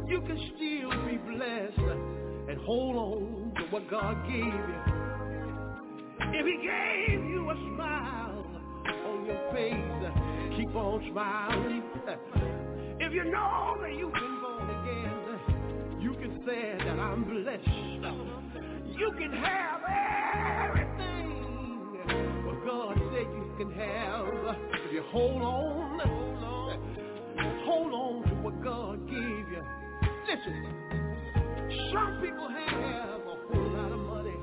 you 0.07 0.19
can 0.21 0.37
still 0.55 0.91
be 1.05 1.17
blessed 1.17 1.79
uh, 1.79 2.51
and 2.51 2.59
hold 2.65 2.95
on 2.97 3.53
to 3.55 3.61
what 3.69 3.89
God 3.89 4.21
gave 4.27 4.43
you. 4.43 4.81
If 6.19 6.45
he 6.45 6.57
gave 6.57 7.23
you 7.29 7.49
a 7.49 7.55
smile 7.73 8.45
on 9.05 9.25
your 9.25 9.53
face, 9.53 9.73
uh, 10.03 10.57
keep 10.57 10.75
on 10.75 11.09
smiling. 11.11 11.83
If 12.99 13.13
you 13.13 13.23
know 13.25 13.77
that 13.81 13.93
you've 13.97 14.13
been 14.13 14.41
born 14.41 14.69
again, 14.81 16.01
you 16.01 16.13
can 16.15 16.43
say 16.45 16.75
that 16.79 16.99
I'm 16.99 17.23
blessed. 17.23 17.67
You 18.97 19.11
can 19.17 19.31
have 19.31 19.81
everything 20.65 21.17
God 22.67 23.06
can 23.57 23.71
have. 23.71 24.55
If 24.85 24.93
you 24.93 25.01
hold 25.09 25.41
on, 25.41 25.99
hold 27.65 27.93
on, 27.93 28.23
to 28.29 28.35
what 28.43 28.63
God 28.63 29.07
gave 29.07 29.17
you. 29.17 29.63
Listen, 30.29 30.63
some 31.91 32.19
people 32.21 32.47
have 32.49 33.19
a 33.19 33.35
whole 33.49 33.69
lot 33.71 33.91
of 33.91 33.99
money 33.99 34.35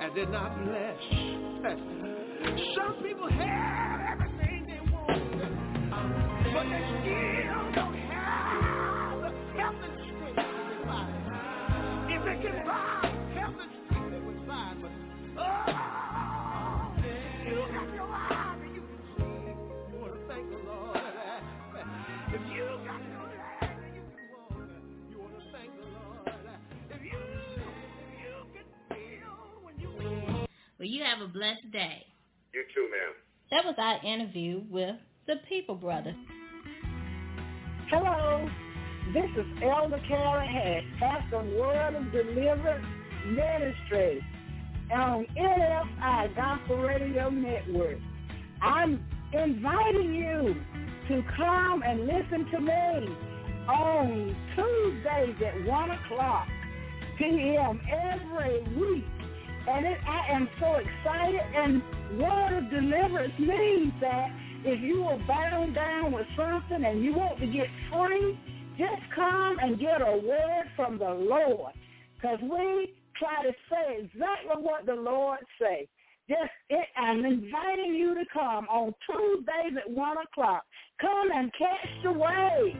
and 0.00 0.14
they're 0.14 0.26
not 0.28 0.54
blessed. 0.66 1.14
Some 2.76 3.02
people 3.02 3.30
have 3.30 4.00
everything 4.12 4.66
they 4.66 4.80
want, 4.92 5.40
but 6.52 6.64
they 6.64 6.84
still 7.00 7.72
don't 7.74 7.94
have 7.94 9.32
health 9.56 9.80
and 9.82 9.96
strength 10.04 10.38
in 10.38 10.68
their 10.68 10.84
body. 10.84 11.12
If 12.12 12.20
they 12.24 12.48
can 12.48 12.66
buy 12.66 13.03
Well, 30.84 30.92
you 30.92 31.02
have 31.02 31.26
a 31.26 31.32
blessed 31.32 31.72
day. 31.72 32.04
You 32.52 32.62
too, 32.74 32.90
ma'am. 32.90 33.14
That 33.50 33.64
was 33.64 33.74
our 33.78 34.04
interview 34.04 34.64
with 34.68 34.96
the 35.26 35.36
Peebles 35.48 35.80
Brothers. 35.80 36.14
Hello, 37.88 38.46
this 39.14 39.30
is 39.34 39.46
Elder 39.62 39.98
Karen 40.06 40.46
Hatch, 40.46 40.84
Pastor 41.00 41.42
Word 41.58 41.94
of 41.94 42.12
Deliverance 42.12 42.84
Ministry 43.28 44.22
on 44.92 45.24
NFI 45.34 46.36
Gospel 46.36 46.76
Radio 46.76 47.30
Network. 47.30 47.96
I'm 48.60 49.02
inviting 49.32 50.14
you 50.14 50.54
to 51.08 51.22
come 51.34 51.82
and 51.82 52.00
listen 52.00 52.44
to 52.52 52.60
me 52.60 53.16
on 53.68 54.36
Tuesdays 54.54 55.36
at 55.46 55.66
1 55.66 55.90
o'clock 55.92 56.46
p.m. 57.16 57.80
every 57.90 58.62
week. 58.76 59.23
And 59.66 59.86
it, 59.86 59.98
I 60.06 60.32
am 60.32 60.48
so 60.60 60.74
excited. 60.74 61.40
And 61.56 61.82
Word 62.20 62.58
of 62.58 62.70
Deliverance 62.70 63.32
means 63.38 63.92
that 64.00 64.28
if 64.64 64.80
you 64.82 65.04
are 65.04 65.18
bound 65.26 65.74
down 65.74 66.12
with 66.12 66.26
something 66.36 66.84
and 66.84 67.02
you 67.02 67.14
want 67.14 67.38
to 67.40 67.46
get 67.46 67.66
free, 67.92 68.38
just 68.78 69.02
come 69.14 69.56
and 69.60 69.78
get 69.78 70.00
a 70.00 70.16
word 70.16 70.64
from 70.76 70.98
the 70.98 71.10
Lord. 71.10 71.72
Because 72.16 72.38
we 72.42 72.94
try 73.16 73.42
to 73.42 73.52
say 73.70 74.04
exactly 74.04 74.62
what 74.62 74.86
the 74.86 74.94
Lord 74.94 75.40
say. 75.60 75.88
Just 76.28 76.50
it, 76.70 76.86
I'm 76.96 77.24
inviting 77.24 77.94
you 77.94 78.14
to 78.14 78.24
come 78.32 78.66
on 78.68 78.94
Tuesdays 79.06 79.76
at 79.76 79.90
1 79.90 80.16
o'clock. 80.18 80.64
Come 81.00 81.30
and 81.34 81.52
catch 81.52 82.02
the 82.02 82.12
wave. 82.12 82.76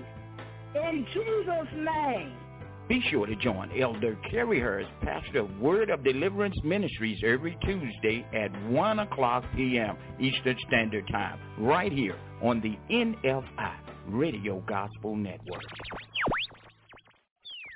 In 0.75 1.07
Jesus' 1.13 1.73
name. 1.77 2.44
Be 2.87 3.01
sure 3.11 3.25
to 3.25 3.35
join 3.37 3.71
Elder 3.81 4.19
Kerry 4.31 4.61
Hurst, 4.61 4.91
pastor 5.03 5.41
of 5.41 5.59
Word 5.59 5.89
of 5.89 6.05
Deliverance 6.05 6.57
Ministries, 6.63 7.19
every 7.25 7.57
Tuesday 7.65 8.27
at 8.35 8.51
1 8.71 8.99
o'clock 8.99 9.43
p.m. 9.57 9.97
Eastern 10.21 10.57
Standard 10.69 11.09
Time, 11.11 11.39
right 11.59 11.91
here 11.91 12.17
on 12.43 12.61
the 12.61 12.77
NFI 12.95 13.77
Radio 14.09 14.63
Gospel 14.67 15.17
Network. 15.17 15.63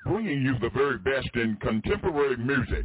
Bringing 0.05 0.43
you 0.43 0.59
the 0.59 0.69
very 0.75 0.99
best 0.99 1.31
in 1.37 1.57
contemporary 1.63 2.37
music. 2.37 2.85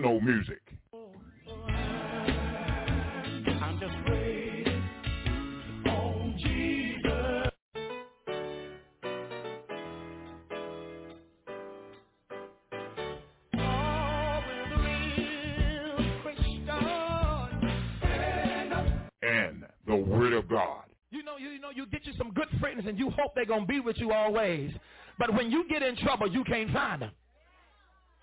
Real 0.00 0.20
Christian. 16.22 16.68
and 19.22 19.64
the 19.86 19.94
Word 19.94 20.32
of 20.32 20.48
God. 20.48 20.84
You 21.10 21.22
know, 21.22 21.36
you, 21.36 21.50
you 21.50 21.60
know, 21.60 21.70
you 21.70 21.86
get 21.86 22.04
you 22.06 22.12
some 22.18 22.32
good 22.32 22.48
friends 22.58 22.82
and 22.86 22.98
you 22.98 23.10
hope 23.10 23.34
they're 23.34 23.44
gonna 23.44 23.66
be 23.66 23.80
with 23.80 23.96
you 23.98 24.12
always. 24.12 24.72
But 25.18 25.34
when 25.34 25.50
you 25.50 25.64
get 25.68 25.82
in 25.82 25.96
trouble, 25.96 26.28
you 26.32 26.42
can't 26.44 26.72
find 26.72 27.02
them. 27.02 27.12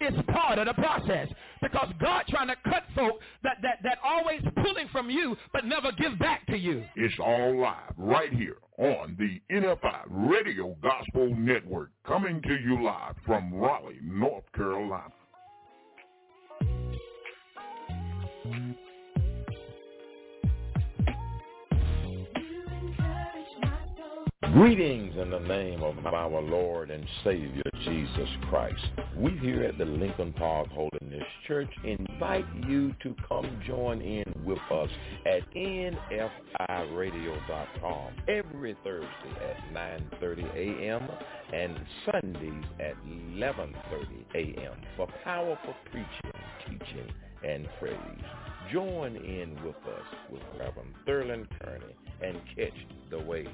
It's 0.01 0.17
part 0.31 0.57
of 0.57 0.65
the 0.65 0.73
process 0.73 1.27
because 1.61 1.91
God 1.99 2.23
trying 2.29 2.47
to 2.47 2.55
cut 2.63 2.83
folk 2.95 3.19
that, 3.43 3.57
that, 3.61 3.79
that 3.83 3.97
always 4.03 4.41
pulling 4.63 4.87
from 4.91 5.09
you 5.09 5.35
but 5.51 5.65
never 5.65 5.91
give 5.91 6.17
back 6.19 6.45
to 6.47 6.57
you. 6.57 6.83
It's 6.95 7.15
all 7.19 7.59
live 7.59 7.93
right 7.97 8.31
here 8.31 8.57
on 8.77 9.17
the 9.19 9.41
NFI 9.53 10.03
Radio 10.07 10.75
Gospel 10.81 11.35
Network, 11.35 11.91
coming 12.07 12.41
to 12.41 12.57
you 12.63 12.81
live 12.83 13.15
from 13.25 13.53
Raleigh, 13.53 13.99
North 14.01 14.45
Carolina. 14.55 15.11
Greetings 24.53 25.15
in 25.21 25.31
the 25.31 25.39
name 25.39 25.83
of 25.83 26.05
our 26.05 26.41
Lord 26.41 26.91
and 26.91 27.05
Savior 27.25 27.61
Jesus 27.83 28.29
Christ. 28.49 28.85
We 29.15 29.31
here 29.37 29.63
at 29.63 29.77
the 29.77 29.83
Lincoln 29.83 30.31
Park 30.31 30.69
Holiness 30.69 31.25
Church 31.45 31.69
invite 31.83 32.45
you 32.67 32.93
to 33.03 33.13
come 33.27 33.61
join 33.67 34.01
in 34.01 34.23
with 34.45 34.61
us 34.71 34.89
at 35.25 35.41
nfiradio.com 35.53 38.13
every 38.29 38.77
Thursday 38.81 39.35
at 39.41 39.57
9.30 39.73 40.55
a.m. 40.55 41.09
and 41.53 41.77
Sundays 42.09 42.63
at 42.79 42.95
11.30 43.05 43.75
a.m. 44.35 44.77
for 44.95 45.09
powerful 45.23 45.75
preaching, 45.91 46.31
teaching, 46.65 47.11
and 47.45 47.67
praise. 47.77 47.97
Join 48.71 49.17
in 49.17 49.61
with 49.63 49.75
us 49.75 50.07
with 50.31 50.43
Reverend 50.57 50.95
Thurland 51.05 51.49
Kearney 51.61 51.93
and 52.21 52.39
catch 52.55 52.73
the 53.11 53.19
wave 53.19 53.49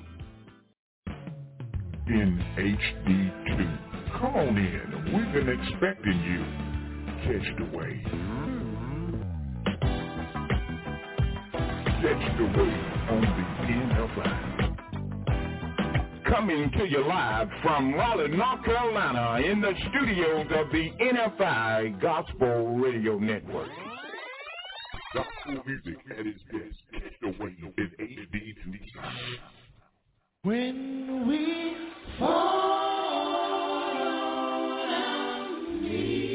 in 2.08 2.40
HD2. 2.58 4.20
Come 4.20 4.36
on 4.36 4.58
in. 4.58 5.14
We've 5.14 5.34
been 5.34 5.50
expecting 5.60 6.20
you. 6.24 6.46
Catch 7.26 7.48
the 7.58 7.66
wave. 7.76 8.06
Catch 12.02 12.26
the 12.38 12.46
wave 12.46 12.94
on 13.10 13.22
the 13.22 13.46
NFI. 13.74 14.34
Coming 16.30 16.72
to 16.78 16.88
you 16.88 17.06
live 17.08 17.50
from 17.64 17.94
Raleigh, 17.94 18.30
North 18.30 18.64
Carolina 18.66 19.42
in 19.46 19.62
the 19.62 19.74
studios 19.90 20.48
of 20.56 20.72
the 20.72 20.92
NFI 21.02 22.00
Gospel 22.02 22.78
Radio 22.78 23.18
Network. 23.18 23.70
Gospel 25.14 25.64
music 25.66 25.98
at 26.12 26.26
its 26.28 26.42
best. 26.52 26.82
Catch 26.92 27.20
the 27.22 27.30
wave 27.44 27.74
in 27.78 27.92
HD2. 28.00 29.65
When 30.46 31.28
we 31.28 31.76
fall 32.20 32.28
on 34.86 35.82
knees, 35.82 36.35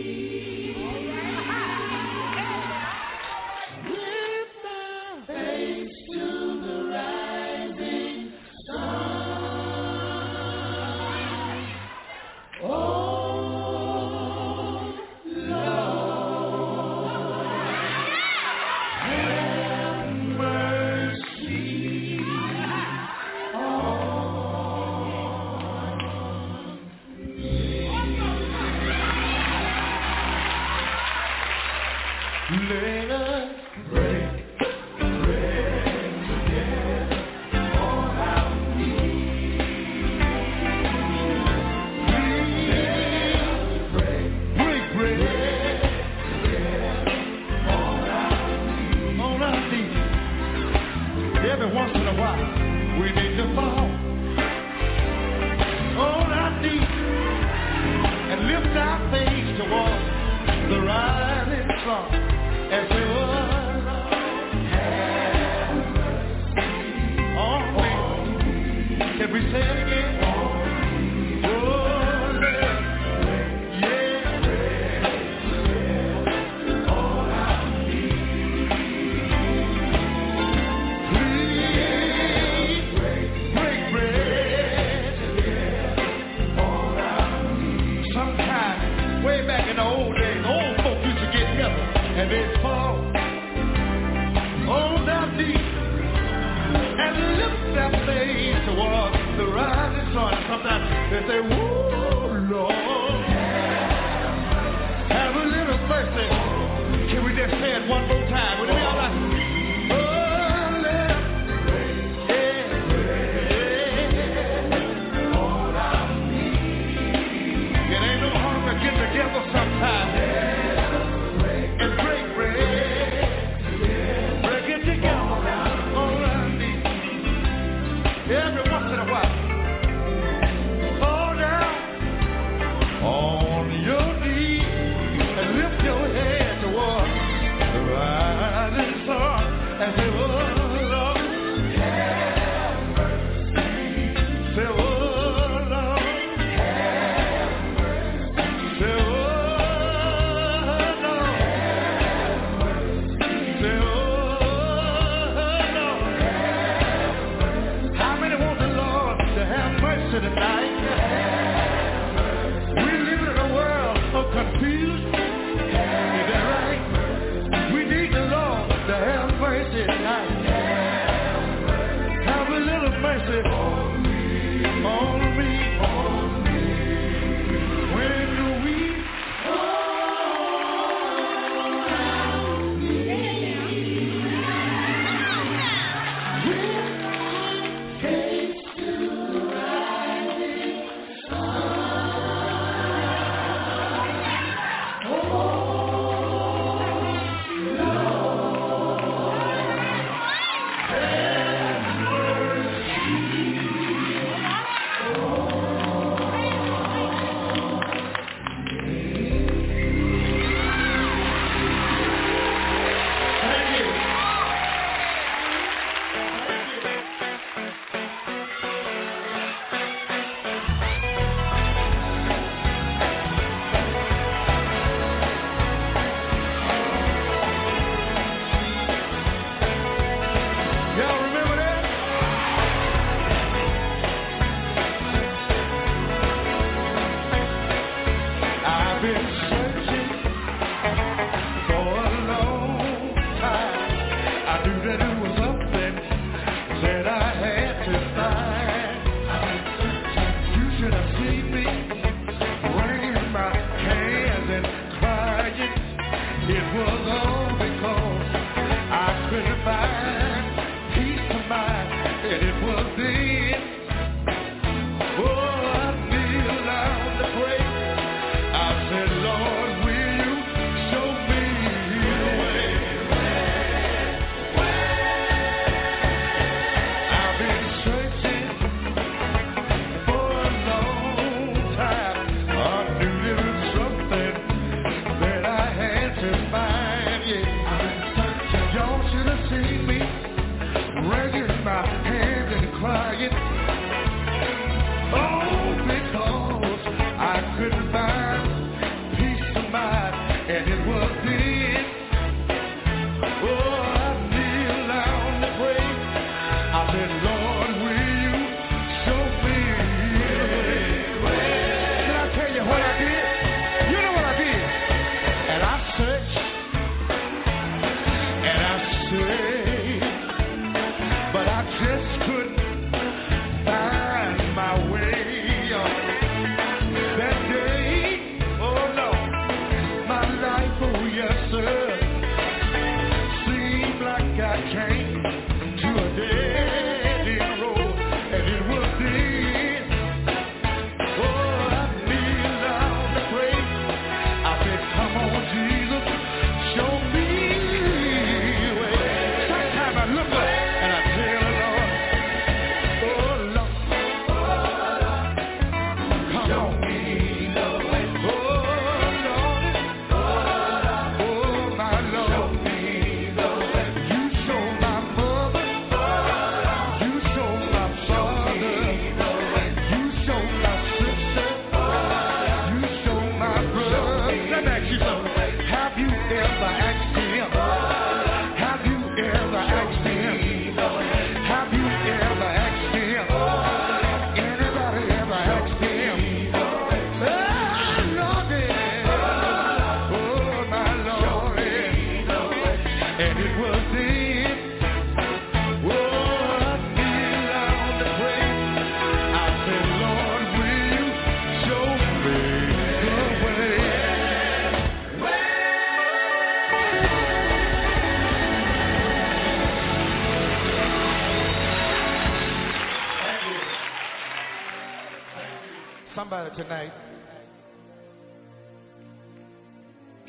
tonight 416.63 416.93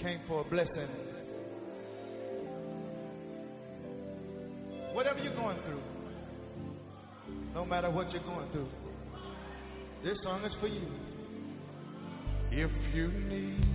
came 0.01 0.21
for 0.29 0.41
a 0.41 0.43
blessing. 0.45 0.87
Whatever 4.93 5.19
you're 5.19 5.35
going 5.35 5.57
through, 5.65 5.81
no 7.53 7.65
matter 7.65 7.89
what 7.89 8.13
you're 8.13 8.23
going 8.23 8.49
through, 8.51 8.69
this 10.05 10.17
song 10.23 10.45
is 10.45 10.53
for 10.61 10.67
you. 10.67 10.87
If 12.49 12.71
you 12.95 13.09
need 13.09 13.65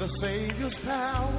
the 0.00 0.08
Savior's 0.20 0.74
power 0.84 1.34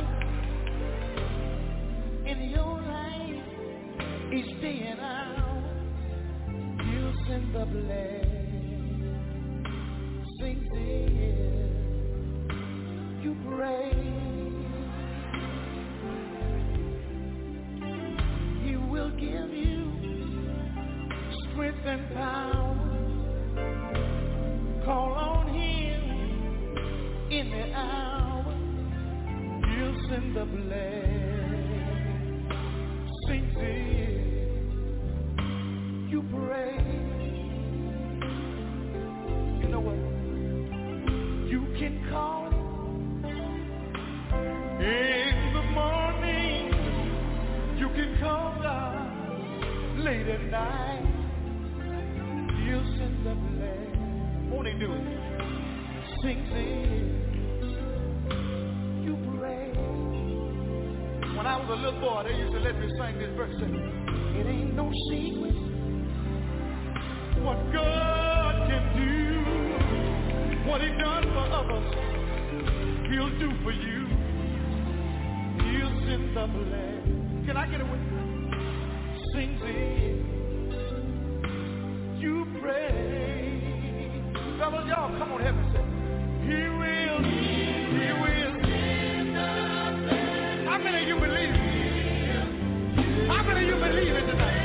in 2.25 2.49
your 2.49 2.81
life 2.81 4.33
each 4.33 4.63
and 4.63 4.99
hour, 4.99 5.63
you 6.83 7.13
send 7.27 7.53
the 7.53 7.65
blessing 7.65 8.40
sinks 10.41 10.73
in, 10.73 12.39
you 13.21 13.35
pray. 13.47 13.91
He 18.63 18.75
will 18.75 19.11
give 19.11 19.53
you 19.53 19.81
strength 21.51 21.85
and 21.85 22.13
power. 22.15 22.77
Call 24.83 25.11
on 25.13 25.47
Him 25.53 26.01
in 27.31 27.51
the 27.51 27.73
hour. 27.77 28.53
He'll 29.75 29.97
send 30.09 30.35
the 30.35 30.45
blessings 30.45 31.17
in. 33.59 34.19
You 36.09 36.21
pray. 36.31 37.00
What 67.43 67.73
God 67.73 68.69
can 68.69 68.95
do. 68.95 69.20
What 70.71 70.79
he 70.79 70.87
done 70.87 71.23
for 71.33 71.45
others, 71.51 71.83
he'll 73.11 73.33
do 73.39 73.51
for 73.61 73.73
you. 73.73 74.07
He'll 75.67 75.95
send 76.07 76.31
the 76.31 76.47
blessing. 76.47 77.43
Can 77.45 77.57
I 77.57 77.67
get 77.67 77.81
a 77.81 77.83
witness? 77.83 78.55
Sings 79.33 79.61
it. 79.65 80.15
You 82.21 82.47
pray. 82.61 84.31
Fellas, 84.59 84.87
y'all 84.87 85.11
come 85.19 85.33
on, 85.33 85.41
help 85.41 85.55
me 85.57 85.63
say. 85.73 85.83
He 86.47 86.61
will. 86.79 87.19
He 87.99 88.07
will. 88.23 88.53
How 90.69 90.77
many 90.79 90.97
of 91.01 91.07
you 91.09 91.15
believe? 91.19 91.55
How 93.27 93.43
many 93.43 93.59
of 93.63 93.67
you 93.67 93.75
believe 93.75 94.15
it 94.15 94.25
tonight? 94.25 94.59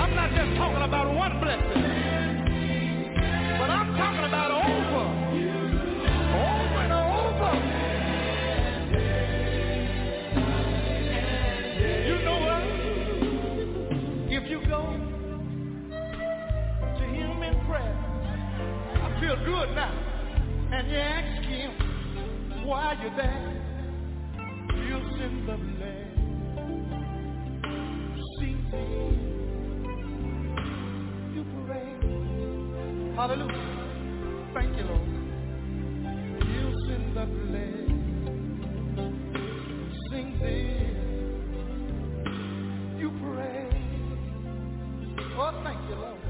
I'm 0.00 0.14
not 0.14 0.30
just 0.32 0.54
talking 0.58 0.82
about 0.82 1.14
one 1.14 1.40
blessing 1.40 1.89
talking 4.00 4.24
about 4.24 4.50
over. 4.50 5.04
Over 6.40 6.80
and 6.84 6.92
over. 6.96 7.52
You 12.08 12.16
know 12.24 12.38
what? 12.48 12.64
If 14.32 14.44
you 14.48 14.58
go 14.68 14.82
to 16.96 17.04
him 17.04 17.42
in 17.42 17.54
prayer, 17.66 17.96
I 18.94 19.06
feel 19.20 19.36
good 19.44 19.68
now. 19.74 19.94
And 20.72 20.88
you 20.90 20.96
ask 20.96 21.42
him, 21.44 21.70
why 22.66 22.94
you 23.02 23.10
there? 23.16 23.48
You'll 24.88 25.08
send 25.18 25.46
the 25.46 25.56
land. 25.78 26.10
See 28.38 28.56
you 31.34 31.44
pray. 31.66 31.88
Hallelujah. 33.14 33.79
Thank 34.52 34.76
you, 34.76 34.84
Lord. 34.84 35.08
You 36.48 36.74
send 36.88 37.16
the 37.16 37.24
blessing. 37.26 38.00
Sing 40.10 40.28
this. 40.42 40.96
You 42.98 43.08
pray. 43.22 43.68
Oh, 45.38 45.52
thank 45.62 45.80
you, 45.88 45.94
Lord. 45.94 46.20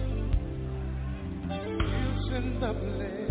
You 1.49 2.09
send 2.31 2.63
the 2.63 2.73
blessing. 2.75 3.30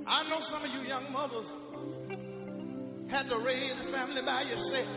I 0.07 0.29
know 0.29 0.41
some 0.51 0.63
of 0.65 0.71
you 0.71 0.89
young 0.89 1.13
mothers 1.13 1.47
had 3.11 3.29
to 3.29 3.39
raise 3.39 3.73
a 3.73 3.93
family 3.93 4.23
by 4.23 4.43
yourself. 4.43 4.89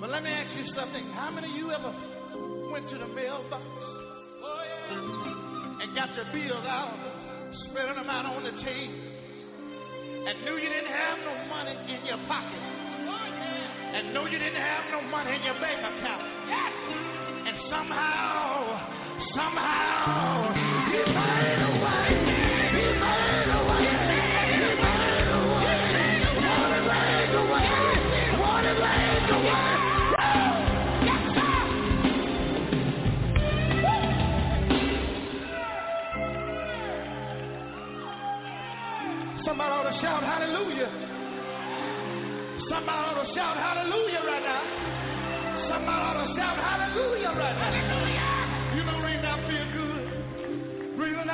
But 0.00 0.10
let 0.10 0.22
me 0.22 0.30
ask 0.30 0.54
you 0.56 0.66
something. 0.74 1.04
How 1.14 1.30
many 1.30 1.48
of 1.50 1.56
you 1.56 1.70
ever 1.72 1.94
went 2.70 2.88
to 2.90 2.98
the 2.98 3.06
mailbox 3.08 3.64
oh, 3.64 4.62
yeah, 4.66 5.82
and 5.82 5.94
got 5.94 6.14
your 6.14 6.26
bills 6.32 6.66
out, 6.66 6.92
spreading 7.68 7.96
them 7.96 8.10
out 8.10 8.26
on 8.26 8.42
the 8.44 8.50
table, 8.62 9.00
and 10.28 10.44
knew 10.44 10.56
you 10.56 10.68
didn't 10.68 10.92
have 10.92 11.18
no 11.24 11.34
money 11.48 11.72
in 11.72 12.06
your 12.06 12.18
pocket, 12.28 12.62
and 13.94 14.12
knew 14.12 14.24
you 14.28 14.38
didn't 14.38 14.60
have 14.60 14.84
no 14.90 15.00
money 15.08 15.36
in 15.36 15.42
your 15.42 15.54
bank 15.54 15.78
account, 15.80 16.22
and 17.48 17.56
somehow, 17.70 19.24
somehow, 19.34 19.93
you 20.06 20.73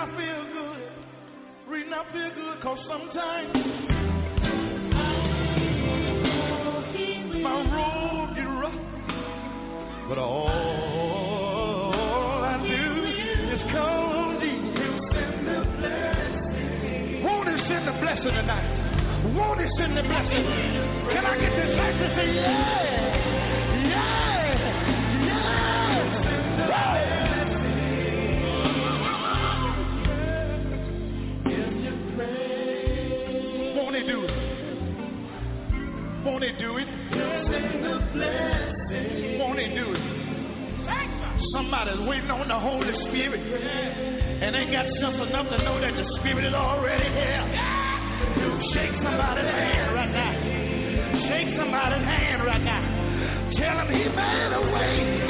I 0.00 0.06
feel 0.16 0.44
good. 0.56 0.80
Reading 1.68 1.92
I 1.92 2.04
feel 2.10 2.30
good 2.34 2.56
because 2.56 2.78
sometimes 2.88 3.52
my 7.42 7.56
road 7.68 8.32
get 8.34 8.48
rough. 8.48 8.80
But 10.08 10.16
all 10.16 11.92
I 12.44 12.56
do 12.66 13.04
is 13.52 13.60
call 13.72 14.12
on 14.24 14.40
Jesus. 14.40 15.04
Won't 17.22 17.48
he 17.50 17.56
send 17.68 17.84
the 17.86 17.92
blessing 18.00 18.32
tonight? 18.40 18.68
Won't 19.36 19.60
he 19.60 19.66
send 19.76 19.98
the 19.98 20.02
blessing? 20.02 20.44
Can 21.12 21.26
I 21.26 21.36
get 21.36 21.52
this 21.54 21.76
church 21.76 21.98
to 21.98 22.08
say? 22.16 22.34
Yeah! 22.36 23.09
Somebody's 41.52 41.98
waiting 42.06 42.30
on 42.30 42.46
the 42.46 42.58
Holy 42.58 42.94
Spirit 43.08 43.40
and 43.40 44.54
ain't 44.54 44.70
got 44.70 44.86
sense 45.00 45.16
enough 45.16 45.48
to 45.50 45.58
know 45.64 45.80
that 45.80 45.94
the 45.96 46.06
Spirit 46.20 46.44
is 46.44 46.54
already 46.54 47.10
here. 47.10 47.42
You 48.38 48.72
Shake 48.72 48.94
somebody's 49.02 49.50
hand 49.50 49.94
right 49.94 50.12
now. 50.12 51.28
Shake 51.28 51.56
somebody's 51.56 52.04
hand 52.06 52.44
right 52.44 52.62
now. 52.62 53.50
Tell 53.58 53.78
him 53.80 53.88
he 53.88 54.08
made 54.08 54.52
a 54.52 54.72
way. 54.72 55.29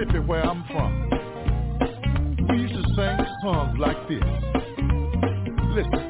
Mississippi 0.00 0.18
where 0.26 0.42
I'm 0.42 0.64
from, 0.68 1.10
we 2.48 2.56
used 2.62 2.74
to 2.74 2.82
sing 2.94 3.26
songs 3.42 3.78
like 3.78 4.08
this. 4.08 4.22
Listen. 5.74 6.09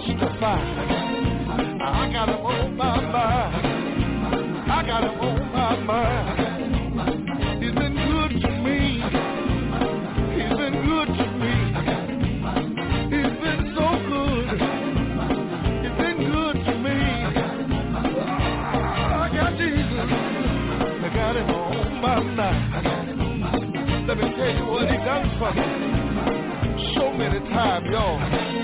testify. 0.00 0.60
I 1.80 2.10
got 2.12 2.28
him 2.28 2.46
on 2.46 2.76
my 2.76 3.00
mind. 3.00 3.66
I 4.70 4.82
got 4.86 5.02
him 5.02 5.18
on 5.20 5.52
my 5.52 5.76
mind. 5.80 6.38
He's 7.62 7.74
been 7.74 7.94
good 7.94 8.30
to 8.42 8.50
me. 8.62 9.02
He's 10.38 10.54
been 10.56 10.76
good 10.86 11.08
to 11.18 11.26
me. 11.40 11.54
He's 13.10 13.34
been 13.42 13.60
so 13.74 13.86
good. 14.08 14.46
He's 15.82 15.96
been 15.98 16.18
good 16.30 16.56
to 16.64 16.74
me. 16.78 16.98
I 19.18 19.30
got 19.34 19.50
Jesus. 19.58 20.10
I 21.02 21.08
got 21.14 21.34
him 21.36 21.50
on 21.50 22.00
my 22.00 22.20
mind. 22.20 24.06
Let 24.06 24.16
me 24.16 24.30
tell 24.36 24.52
you 24.54 24.64
what 24.66 24.88
he 24.88 24.96
done 24.98 25.28
for 25.38 25.52
me. 25.54 25.62
So 26.94 27.12
many 27.12 27.40
times, 27.50 27.86
y'all 27.90 28.57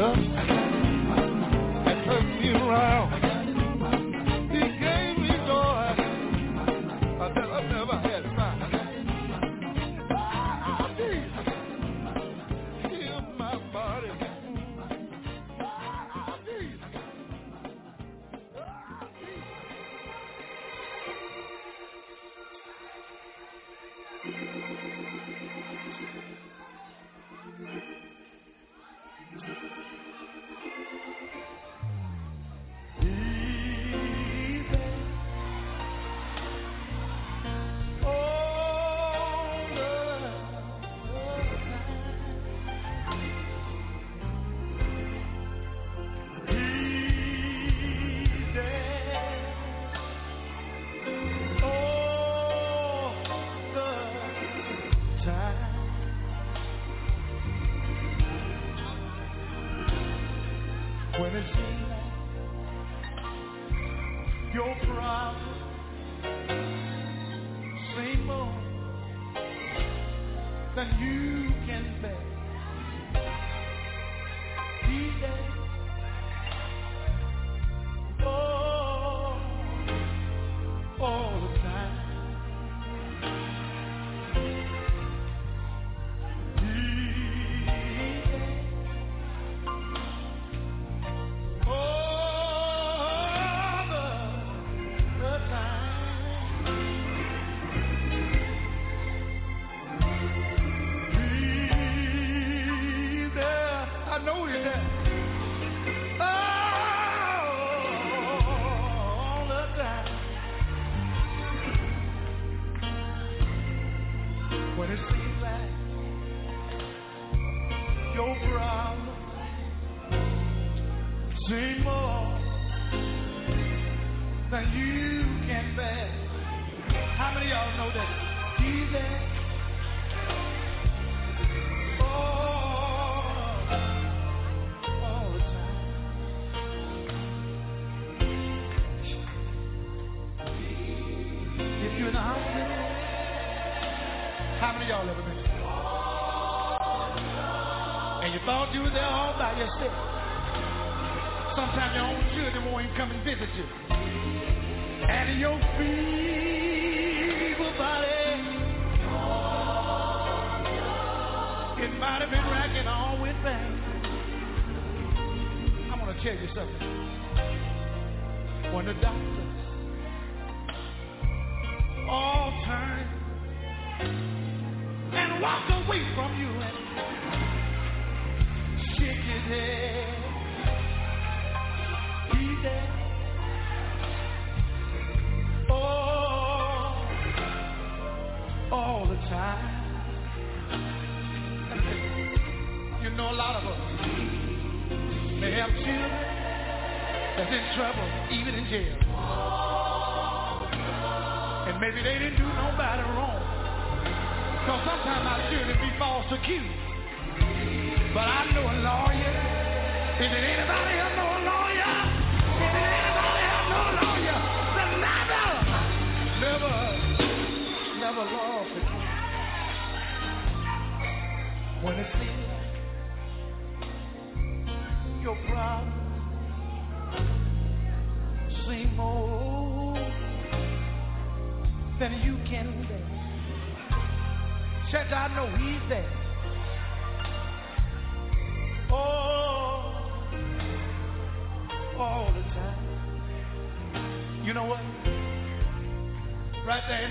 up 0.00 0.16
and 0.16 2.04
turn 2.04 2.40
me 2.40 2.48
around. 2.50 3.19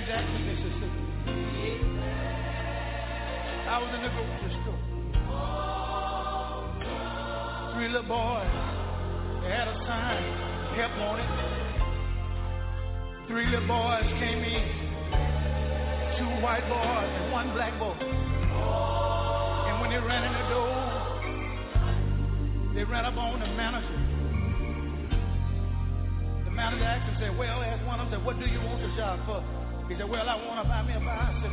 Jackson, 0.10 0.41
Mississippi. 0.41 1.06
I 3.69 3.77
was 3.77 3.94
in 3.94 4.02
the 4.02 4.10
grocery 4.10 4.49
store. 4.65 4.81
Three 7.77 7.90
little 7.94 8.10
boys. 8.10 8.49
They 9.45 9.53
had 9.53 9.69
a 9.69 9.77
sign, 9.86 10.26
help 10.73 10.98
wanted. 10.98 11.30
Three 13.27 13.53
little 13.53 13.69
boys 13.69 14.10
came 14.18 14.41
in. 14.41 14.65
Two 16.18 16.41
white 16.41 16.65
boys 16.65 17.11
and 17.14 17.30
one 17.31 17.53
black 17.53 17.77
boy. 17.77 17.94
And 18.02 19.77
when 19.77 19.94
they 19.94 20.02
ran 20.02 20.26
in 20.26 20.34
the 20.34 20.49
door, 20.49 20.73
they 22.73 22.84
ran 22.84 23.06
up 23.06 23.14
on 23.15 23.41
the 23.41 23.45
manager. 23.53 23.94
The 26.45 26.52
manager 26.52 26.84
asked 26.84 27.06
him, 27.11 27.18
said, 27.19 27.38
well, 27.38 27.61
asked 27.61 27.86
one 27.86 27.99
of 27.99 28.10
them, 28.10 28.18
said, 28.22 28.26
what 28.26 28.40
do 28.40 28.48
you 28.49 28.60
want 28.61 28.81
the 28.81 28.90
job 28.98 29.23
for? 29.27 29.59
He 29.90 29.98
said, 29.98 30.07
well, 30.07 30.30
I 30.30 30.38
want 30.45 30.61
to 30.61 30.70
buy 30.70 30.86
me 30.86 30.94
a 30.94 31.02
bicycle. 31.02 31.49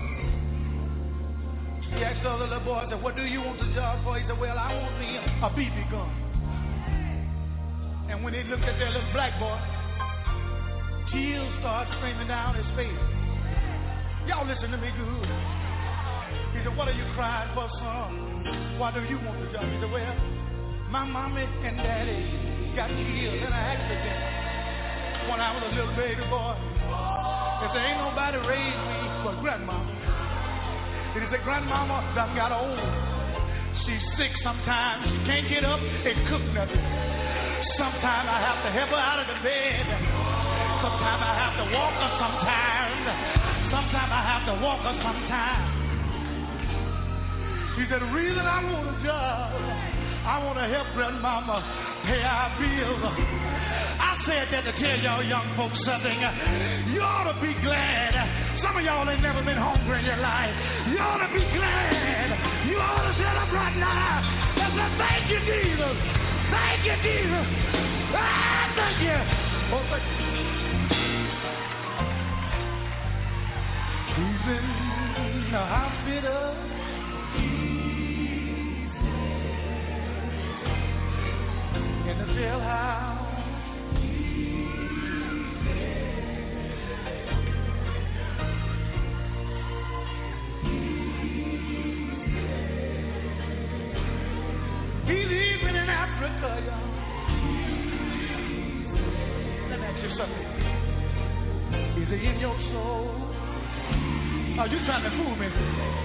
He 1.89 2.05
asked 2.05 2.21
the 2.23 2.37
little 2.37 2.61
boy, 2.61 2.85
said, 2.91 3.03
what 3.03 3.17
do 3.17 3.25
you 3.25 3.41
want 3.41 3.59
the 3.59 3.73
job 3.73 4.05
for? 4.05 4.21
He 4.21 4.29
said, 4.29 4.39
well, 4.39 4.59
I 4.59 4.77
want 4.77 5.01
me 5.01 5.17
a 5.17 5.49
BB 5.57 5.91
gun. 5.91 6.13
And 8.13 8.23
when 8.23 8.35
he 8.35 8.45
looked 8.45 8.69
at 8.69 8.77
that 8.79 8.93
little 8.93 9.13
black 9.17 9.41
boy, 9.41 9.57
tears 11.11 11.49
started 11.65 11.89
streaming 11.97 12.29
down 12.29 12.61
his 12.61 12.69
face. 12.77 12.93
Y'all 14.29 14.45
listen 14.45 14.69
to 14.69 14.77
me 14.77 14.93
good. 15.01 15.29
He 16.53 16.61
said, 16.61 16.77
what 16.77 16.93
are 16.93 16.99
you 16.99 17.09
crying 17.17 17.49
for, 17.57 17.73
son? 17.81 18.77
Why 18.77 18.93
do 18.93 19.01
you 19.09 19.17
want 19.25 19.41
the 19.41 19.49
job? 19.57 19.65
He 19.65 19.81
said, 19.81 19.89
well, 19.89 20.15
my 20.93 21.09
mommy 21.09 21.49
and 21.65 21.77
daddy 21.81 22.21
got 22.77 22.93
killed 22.93 23.41
in 23.41 23.49
an 23.49 23.65
accident 23.65 24.21
when 25.33 25.41
I 25.41 25.57
was 25.57 25.73
a 25.73 25.75
little 25.75 25.97
baby 25.97 26.21
boy. 26.29 26.76
If 27.57 27.73
there 27.73 27.85
ain't 27.89 28.05
nobody 28.05 28.37
raised 28.45 28.83
me 28.85 29.01
but 29.25 29.41
grandmama. 29.41 29.89
And 31.17 31.25
he 31.25 31.29
said, 31.33 31.41
grandmama 31.43 32.05
done 32.13 32.37
got 32.37 32.53
old. 32.53 32.77
She's 33.89 34.05
sick 34.21 34.33
sometimes. 34.45 35.09
She 35.09 35.17
can't 35.25 35.49
get 35.49 35.65
up 35.65 35.81
and 35.81 36.17
cook 36.29 36.45
nothing. 36.53 36.85
Sometimes 37.81 38.29
I 38.29 38.39
have 38.45 38.61
to 38.61 38.71
help 38.73 38.93
her 38.93 39.01
out 39.01 39.25
of 39.25 39.29
the 39.33 39.41
bed. 39.41 39.85
Sometimes 40.85 41.21
I 41.25 41.33
have 41.33 41.57
to 41.57 41.67
walk 41.73 41.97
her 41.97 42.13
sometimes. 42.21 43.05
Sometimes 43.73 44.11
I 44.13 44.23
have 44.29 44.45
to 44.53 44.55
walk 44.61 44.81
her 44.85 44.97
sometimes. 45.01 45.73
He 47.81 47.89
said, 47.89 48.01
the 48.05 48.13
reason 48.13 48.45
I 48.45 48.61
want 48.69 48.89
a 48.89 48.97
job, 49.05 49.96
I 50.27 50.43
want 50.43 50.59
to 50.59 50.67
help 50.67 50.91
grandmama 50.99 51.63
pay 52.03 52.19
our 52.19 52.51
bills. 52.59 52.99
I 52.99 54.19
said 54.27 54.51
that 54.51 54.67
to 54.67 54.75
tell 54.75 54.99
y'all 54.99 55.23
young 55.23 55.55
folks 55.55 55.79
something. 55.87 56.19
You 56.91 56.99
ought 56.99 57.31
to 57.31 57.39
be 57.39 57.55
glad. 57.63 58.11
Some 58.59 58.75
of 58.75 58.83
y'all 58.83 59.07
ain't 59.07 59.23
never 59.23 59.47
been 59.47 59.55
hungry 59.57 60.03
in 60.03 60.05
your 60.05 60.19
life. 60.19 60.51
You 60.91 60.99
ought 60.99 61.23
to 61.23 61.31
be 61.31 61.47
glad. 61.55 62.67
You 62.67 62.75
ought 62.75 63.07
to 63.07 63.15
sit 63.15 63.39
up 63.39 63.55
right 63.55 63.77
now 63.79 64.27
and 64.67 64.75
say, 64.75 64.91
thank 64.99 65.31
you, 65.31 65.39
Jesus. 65.47 65.95
Thank 66.51 66.83
you, 66.91 66.97
Jesus. 67.07 67.47
Ah, 68.19 68.75
thank 68.75 68.99
you. 69.07 69.15
Oh, 69.79 69.87
thank 69.95 70.03
you. 70.03 70.27
Hospital. 75.57 76.67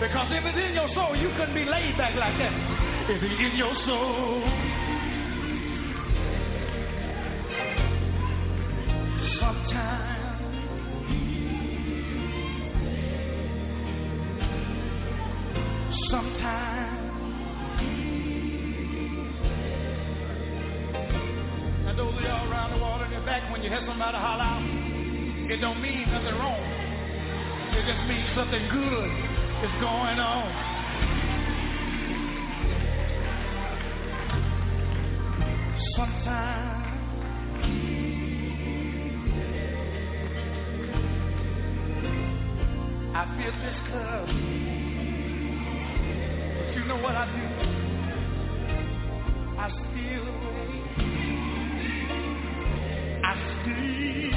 Because 0.02 0.28
if 0.32 0.44
it's 0.44 0.58
in 0.58 0.74
your 0.74 0.90
soul, 0.96 1.16
you 1.16 1.30
couldn't 1.38 1.54
be 1.54 1.64
laid 1.64 1.96
back 1.96 2.16
like 2.16 2.36
that. 2.40 3.10
Is 3.10 3.22
it 3.22 3.32
in 3.40 3.56
your 3.56 3.74
soul? 3.86 4.81
Sometimes 9.42 10.22
Sometimes 16.12 17.02
those 21.98 22.16
of 22.16 22.22
y'all 22.22 22.52
around 22.52 22.72
the 22.72 23.06
in 23.06 23.12
your 23.12 23.26
back 23.26 23.52
when 23.52 23.64
you 23.64 23.70
hear 23.70 23.82
somebody 23.88 24.18
holler 24.18 24.82
it 25.52 25.58
don't 25.58 25.82
mean 25.82 26.06
nothing 26.12 26.36
wrong. 26.36 26.62
It 27.74 27.84
just 27.86 28.08
means 28.08 28.30
something 28.36 28.70
good 28.70 29.12
is 29.66 29.74
going 29.82 30.20
on. 30.20 30.52
Sometimes 35.98 36.72
I 43.22 43.26
feel 43.38 43.54
disturbed. 43.54 44.34
But 46.58 46.70
you 46.76 46.84
know 46.86 46.98
what 46.98 47.14
I 47.14 47.26
do? 47.30 47.46
I 49.60 49.70
steal 49.70 50.26
away. 50.26 50.72
I 53.24 53.34
steal, 53.62 54.34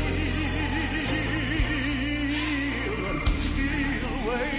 steal 3.49 4.05
away. 4.21 4.53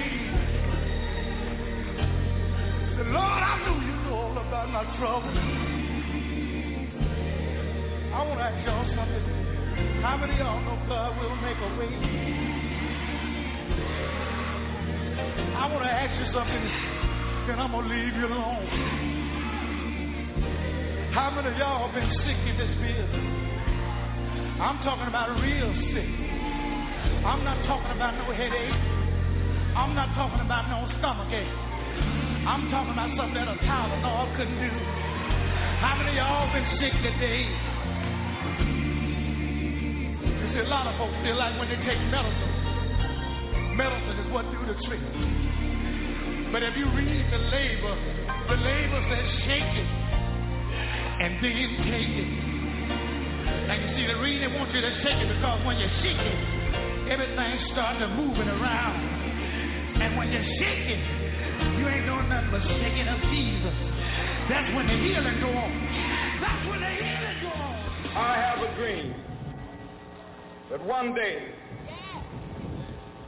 Lord, 3.14 3.41
I 3.45 3.61
know 3.61 3.77
you 3.77 3.93
know 4.06 4.15
all 4.15 4.38
about 4.39 4.68
my 4.72 4.84
trouble. 4.97 5.34
I 8.11 8.18
want 8.26 8.39
to 8.39 8.45
ask 8.45 8.57
y'all 8.65 8.89
something. 8.95 9.26
How 10.02 10.18
many 10.18 10.34
of 10.34 10.39
y'all 10.39 10.61
know 10.61 10.77
God 10.89 11.10
will 11.19 11.35
make 11.35 11.60
a 11.61 11.69
way? 11.77 11.93
I 15.36 15.68
want 15.68 15.84
to 15.84 15.91
ask 15.91 16.16
you 16.16 16.32
something, 16.32 16.64
and 17.52 17.60
I'm 17.60 17.72
going 17.76 17.84
to 17.84 17.91
leave 17.91 18.16
you 18.16 18.28
alone. 18.32 18.64
How 21.12 21.28
many 21.32 21.52
of 21.52 21.57
y'all 21.60 21.88
have 21.88 21.95
been 21.95 22.07
sick 22.24 22.40
in 22.48 22.56
this 22.56 22.72
building? 22.80 23.28
I'm 24.64 24.80
talking 24.88 25.12
about 25.12 25.36
real 25.44 25.72
sick. 25.91 26.07
I'm 27.28 27.44
not 27.44 27.60
talking 27.68 27.91
about 27.91 28.16
no 28.16 28.32
headache. 28.32 28.80
I'm 29.76 29.91
not 29.91 30.16
talking 30.16 30.40
about 30.40 30.72
no 30.72 30.88
stomach 31.03 31.28
ache. 31.36 31.52
I'm 32.48 32.72
talking 32.72 32.95
about 32.95 33.12
something 33.20 33.36
that 33.36 33.52
a 33.52 33.60
Tylenol 33.60 34.32
couldn't 34.40 34.56
do. 34.56 34.72
How 35.84 35.99
many 35.99 36.16
of 36.16 36.24
y'all 36.24 36.48
been 36.56 36.64
sick 36.80 36.95
today? 37.03 37.44
You 40.32 40.48
see, 40.56 40.64
a 40.64 40.72
lot 40.72 40.88
of 40.88 40.95
folks 40.95 41.20
feel 41.28 41.36
like 41.36 41.60
when 41.60 41.68
they 41.68 41.76
take 41.84 41.99
medicine, 42.07 43.76
medicine 43.76 44.24
what 44.36 44.52
do 44.52 44.60
the 44.68 44.76
trick. 44.84 44.99
But 46.52 46.60
if 46.60 46.76
you 46.76 46.84
read 46.91 47.24
the 47.32 47.40
label, 47.56 47.95
the 48.52 48.60
label 48.60 48.99
says 49.07 49.28
shake 49.48 49.74
it 49.80 49.90
and 51.24 51.40
then 51.40 51.56
take 51.88 52.12
it. 52.20 52.32
Now 53.64 53.80
you 53.80 53.95
see, 53.95 54.03
the 54.12 54.20
reason 54.20 54.52
they 54.52 54.60
want 54.60 54.76
you 54.76 54.84
to 54.84 54.91
shake 55.07 55.24
it 55.24 55.32
because 55.32 55.64
when 55.64 55.80
you 55.80 55.88
shake 56.03 56.20
it, 56.20 56.40
everything 57.16 57.64
starts 57.72 58.03
to 58.03 58.12
moving 58.12 58.52
around. 58.52 58.99
And 60.03 60.20
when 60.20 60.28
you 60.28 60.44
shake 60.60 60.84
it, 60.84 61.03
you 61.80 61.88
ain't 61.88 62.03
doing 62.03 62.28
nothing 62.28 62.52
but 62.52 62.60
shaking 62.68 63.07
up 63.07 63.24
Jesus. 63.32 63.76
That's 64.52 64.68
when 64.76 64.84
the 64.91 64.99
healing 64.99 65.40
go 65.40 65.48
on. 65.48 65.72
That's 66.44 66.64
when 66.68 66.84
the 66.84 66.91
healing 66.91 67.40
go 67.40 67.52
on. 67.56 67.76
I 68.20 68.36
have 68.52 68.60
a 68.60 68.76
dream 68.76 69.16
that 70.72 70.84
one 70.84 71.16
day 71.16 71.55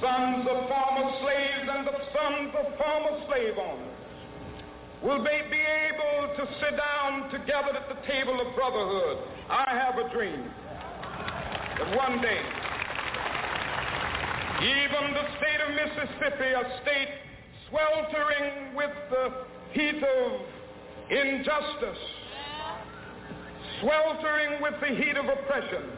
sons 0.00 0.46
of 0.48 0.68
former 0.68 1.10
slaves 1.22 1.68
and 1.70 1.86
the 1.86 1.98
sons 2.14 2.54
of 2.54 2.66
former 2.78 3.24
slave 3.26 3.54
owners 3.58 3.98
will 5.02 5.22
they 5.22 5.42
be 5.50 5.58
able 5.58 6.34
to 6.36 6.44
sit 6.60 6.76
down 6.76 7.30
together 7.30 7.70
at 7.74 7.88
the 7.88 8.06
table 8.06 8.40
of 8.40 8.54
brotherhood. 8.54 9.18
I 9.48 9.70
have 9.70 9.98
a 9.98 10.12
dream 10.12 10.44
that 11.78 11.96
one 11.96 12.20
day, 12.20 12.42
even 14.62 15.14
the 15.14 15.26
state 15.38 15.60
of 15.62 15.74
Mississippi, 15.74 16.50
a 16.50 16.80
state 16.82 17.08
sweltering 17.70 18.74
with 18.74 18.90
the 19.10 19.44
heat 19.72 20.02
of 20.02 20.40
injustice, 21.10 22.02
sweltering 23.80 24.60
with 24.60 24.74
the 24.80 24.94
heat 24.96 25.16
of 25.16 25.26
oppression, 25.26 25.97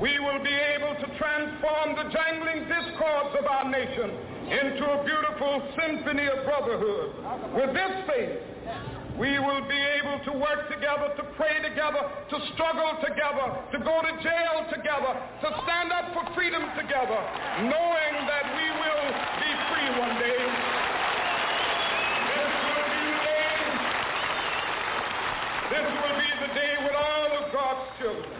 we 0.00 0.18
will 0.18 0.40
be 0.42 0.56
able 0.56 0.96
to 0.96 1.06
transform 1.20 1.92
the 1.92 2.08
jangling 2.08 2.64
discords 2.64 3.36
of 3.36 3.44
our 3.44 3.68
nation 3.68 4.08
into 4.48 4.84
a 4.88 5.04
beautiful 5.04 5.60
symphony 5.76 6.24
of 6.24 6.40
brotherhood. 6.48 7.12
With 7.52 7.76
this 7.76 7.92
faith, 8.08 8.40
we 9.20 9.38
will 9.38 9.60
be 9.68 9.76
able 10.00 10.24
to 10.24 10.32
work 10.40 10.72
together, 10.72 11.12
to 11.20 11.24
pray 11.36 11.60
together, 11.60 12.00
to 12.32 12.36
struggle 12.56 12.96
together, 13.04 13.60
to 13.76 13.78
go 13.84 14.00
to 14.00 14.12
jail 14.24 14.64
together, 14.72 15.12
to 15.44 15.48
stand 15.68 15.92
up 15.92 16.16
for 16.16 16.24
freedom 16.32 16.64
together, 16.80 17.20
knowing 17.68 18.14
that 18.24 18.44
we 18.56 18.66
will 18.80 19.06
be 19.36 19.50
free 19.68 19.88
one 20.00 20.16
day. 20.16 20.40
This 22.24 22.48
will 22.64 22.88
be 22.88 23.04
the 23.04 23.20
day. 23.28 23.52
This 25.76 25.86
will 25.92 26.16
be 26.16 26.30
the 26.40 26.50
day 26.56 26.72
when 26.88 26.94
all 26.96 27.28
of 27.36 27.52
God's 27.52 27.84
children 28.00 28.39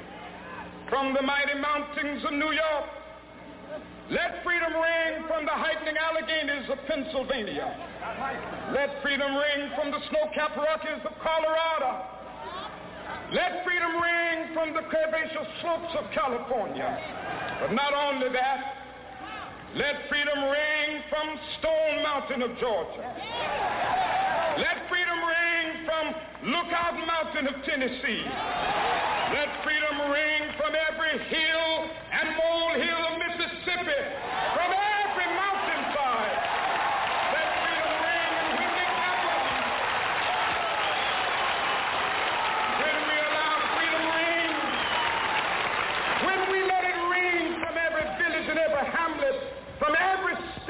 From 0.91 1.13
the 1.13 1.21
mighty 1.21 1.55
mountains 1.55 2.19
of 2.25 2.33
New 2.33 2.51
York, 2.51 2.85
let 4.11 4.43
freedom 4.43 4.73
ring 4.75 5.23
from 5.25 5.45
the 5.45 5.55
heightening 5.55 5.95
Alleghenies 5.95 6.67
of 6.69 6.83
Pennsylvania. 6.85 7.63
Let 8.75 9.01
freedom 9.01 9.31
ring 9.31 9.71
from 9.79 9.91
the 9.91 10.03
snow-capped 10.09 10.57
Rockies 10.57 10.99
of 11.07 11.15
Colorado. 11.23 12.11
Let 13.31 13.63
freedom 13.63 14.03
ring 14.03 14.53
from 14.53 14.73
the 14.73 14.81
curvaceous 14.91 15.47
slopes 15.61 15.95
of 15.95 16.11
California. 16.11 16.99
But 17.61 17.71
not 17.71 17.93
only 17.93 18.27
that, 18.35 18.80
let 19.75 20.09
freedom 20.09 20.43
ring 20.43 21.01
from 21.09 21.39
Stone 21.59 22.03
Mountain 22.03 22.41
of 22.41 22.57
Georgia. 22.59 23.07
Let 24.57 24.89
freedom 24.89 25.19
ring 25.23 25.85
from 25.85 26.13
Lookout 26.51 26.99
Mountain 27.07 27.47
of 27.47 27.55
Tennessee. 27.63 28.25
Let 29.31 29.47
freedom 29.63 30.11
ring 30.11 30.51
from 30.59 30.75
every 30.75 31.23
hill 31.23 31.87
and 31.87 32.35
molehill 32.35 32.99
of 32.99 33.15
Mississippi, 33.15 34.01
from 34.59 34.75
every 34.75 35.27
mountainside. 35.39 36.35
Let 37.31 37.47
freedom 37.63 37.95
ring 37.95 38.31
in 38.43 38.47
Whitney 38.59 38.87
Capital. 38.91 39.39
When 42.75 42.99
we 43.07 43.15
allow 43.23 43.55
freedom 43.71 44.03
ring, 44.19 44.51
when 46.27 46.39
we 46.51 46.59
let 46.67 46.83
it 46.83 46.99
ring 47.07 47.55
from 47.63 47.79
every 47.79 48.03
village 48.19 48.51
and 48.51 48.59
every 48.59 48.83
hamlet, 48.91 49.37
from 49.79 49.95
every 49.95 50.35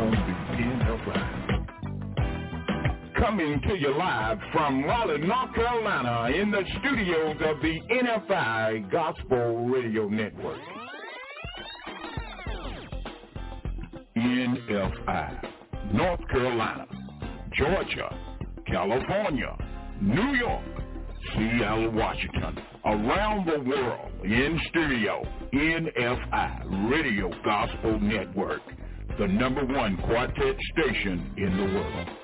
on 0.00 0.12
NFI. 0.56 1.50
Coming 3.18 3.60
to 3.68 3.76
you 3.78 3.94
live 3.96 4.38
from 4.52 4.82
Raleigh, 4.84 5.18
North 5.18 5.54
Carolina 5.54 6.34
in 6.34 6.50
the 6.50 6.62
studios 6.78 7.36
of 7.44 7.60
the 7.60 7.80
NFI 7.90 8.90
Gospel 8.90 9.68
Radio 9.68 10.08
Network. 10.08 10.58
NFI, 14.16 15.50
North 15.92 16.26
Carolina, 16.30 16.86
Georgia, 17.52 18.16
California, 18.66 19.54
New 20.00 20.34
York, 20.34 20.64
Seattle, 21.34 21.90
Washington, 21.90 22.58
around 22.86 23.46
the 23.46 23.60
world 23.68 24.12
in 24.24 24.58
studio, 24.70 25.22
NFI 25.52 26.90
Radio 26.90 27.30
Gospel 27.44 28.00
Network, 28.00 28.62
the 29.18 29.26
number 29.28 29.64
one 29.64 29.98
quartet 30.06 30.56
station 30.72 31.34
in 31.38 31.56
the 31.56 31.64
world. 31.64 32.19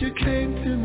You 0.00 0.10
came 0.14 0.54
to 0.64 0.79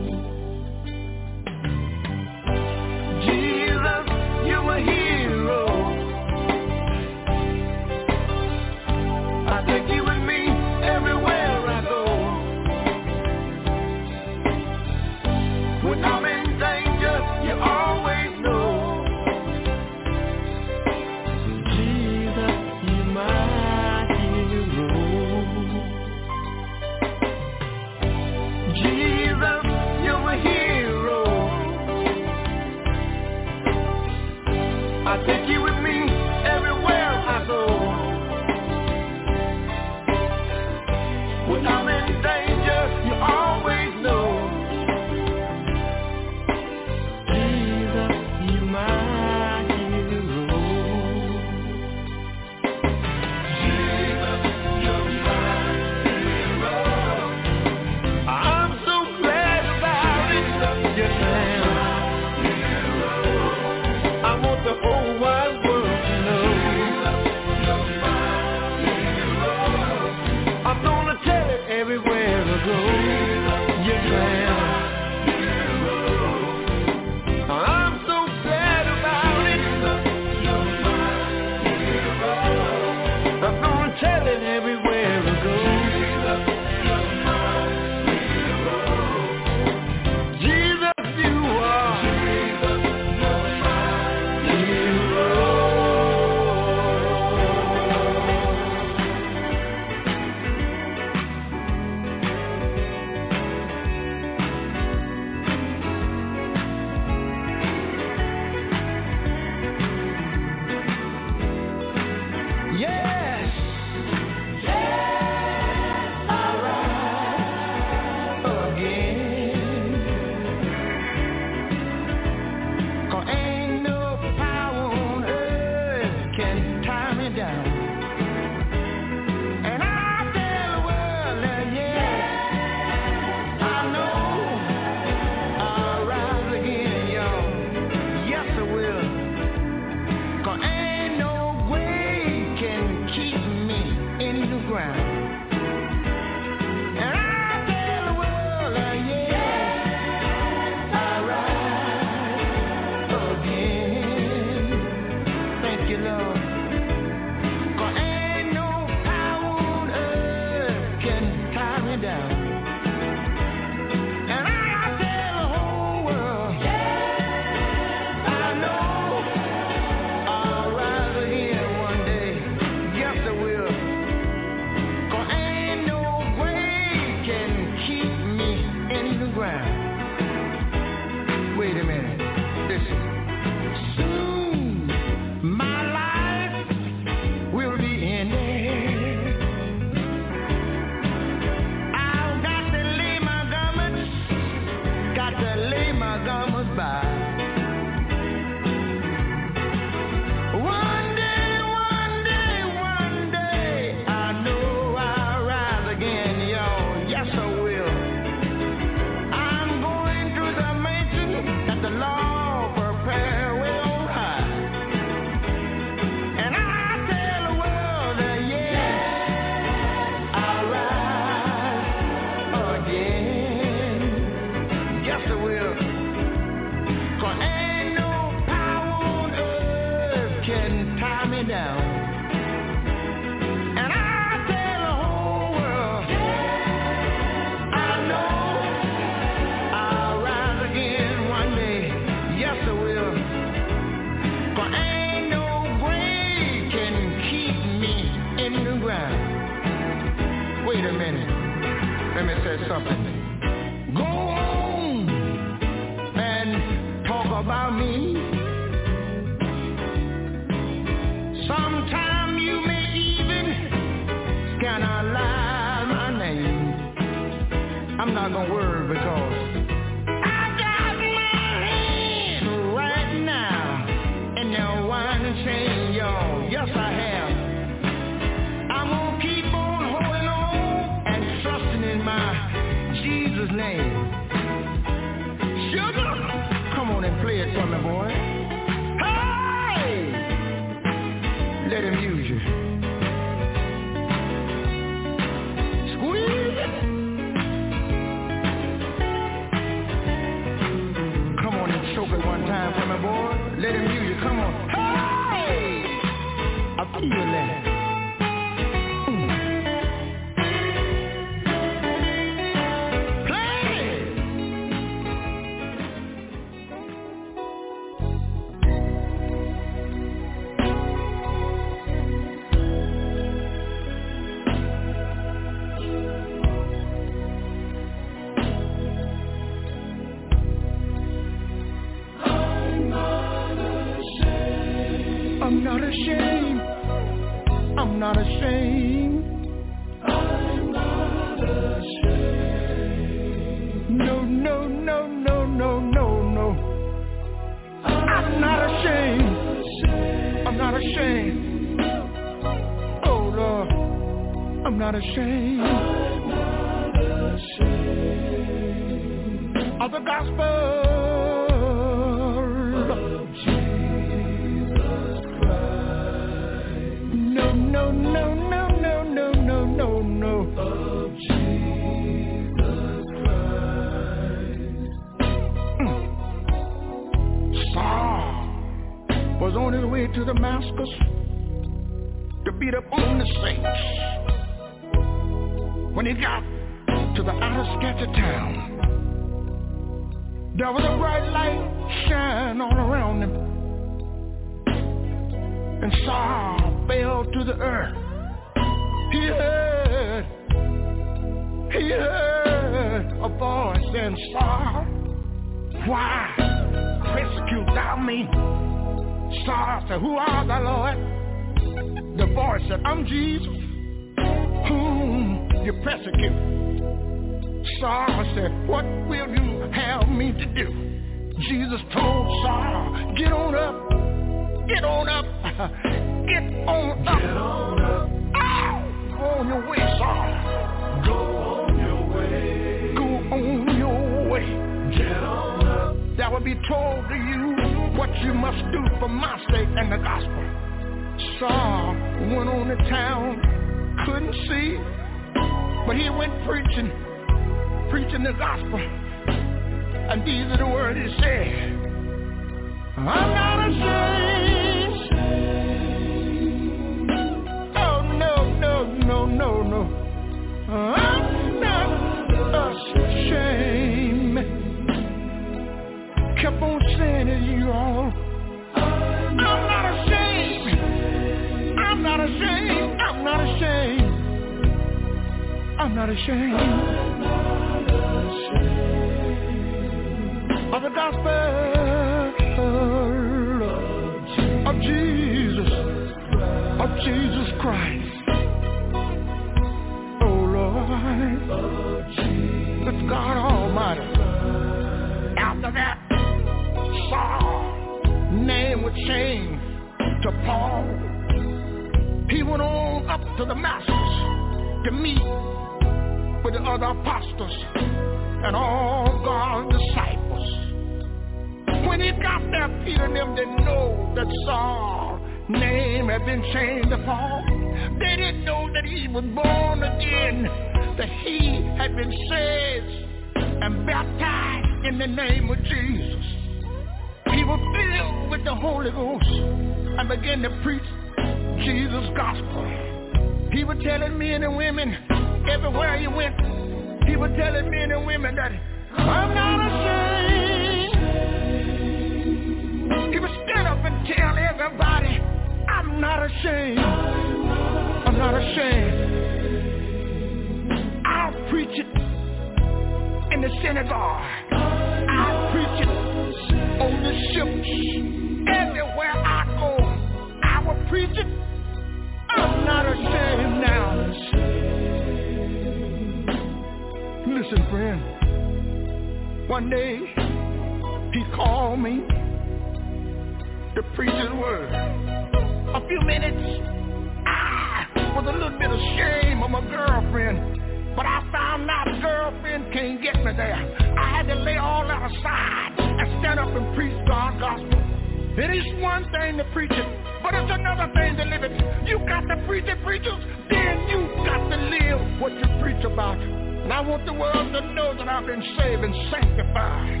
one 588.96 589.12
thing 589.12 589.36
to 589.36 589.44
preach 589.52 589.70
it, 589.70 589.86
but 590.22 590.32
it's 590.32 590.50
another 590.50 590.90
thing 590.94 591.16
to 591.16 591.24
live 591.24 591.42
it. 591.44 591.52
You 591.86 591.98
got 592.08 592.22
to 592.32 592.36
preach 592.46 592.64
it, 592.64 592.82
preachers, 592.82 593.22
then 593.50 593.88
you 593.92 594.08
got 594.24 594.48
to 594.48 594.56
live 594.56 595.20
what 595.20 595.32
you 595.32 595.44
preach 595.60 595.84
about. 595.84 596.16
And 596.16 596.72
I 596.72 596.80
want 596.80 597.04
the 597.04 597.12
world 597.12 597.52
to 597.52 597.60
know 597.74 597.94
that 597.94 598.08
I've 598.08 598.24
been 598.24 598.42
saved 598.56 598.84
and 598.84 598.94
sanctified. 599.12 600.00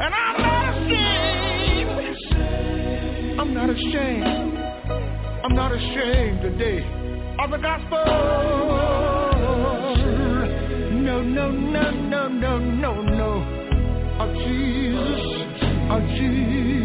And 0.00 0.14
I'm 0.14 0.40
not 0.40 0.72
ashamed. 0.72 1.90
I'm 3.40 3.52
not 3.52 3.68
ashamed. 3.68 4.58
I'm 5.44 5.54
not 5.54 5.72
ashamed 5.72 6.40
today 6.40 6.80
of 7.44 7.50
the 7.50 7.58
gospel. 7.58 8.04
No, 11.02 11.20
no, 11.20 11.50
no, 11.50 11.90
no, 11.90 12.28
no, 12.28 12.58
no, 12.58 13.02
no. 13.02 13.44
Of 14.18 14.34
Jesus. 14.46 15.20
Of 15.90 16.00
Jesus. 16.16 16.83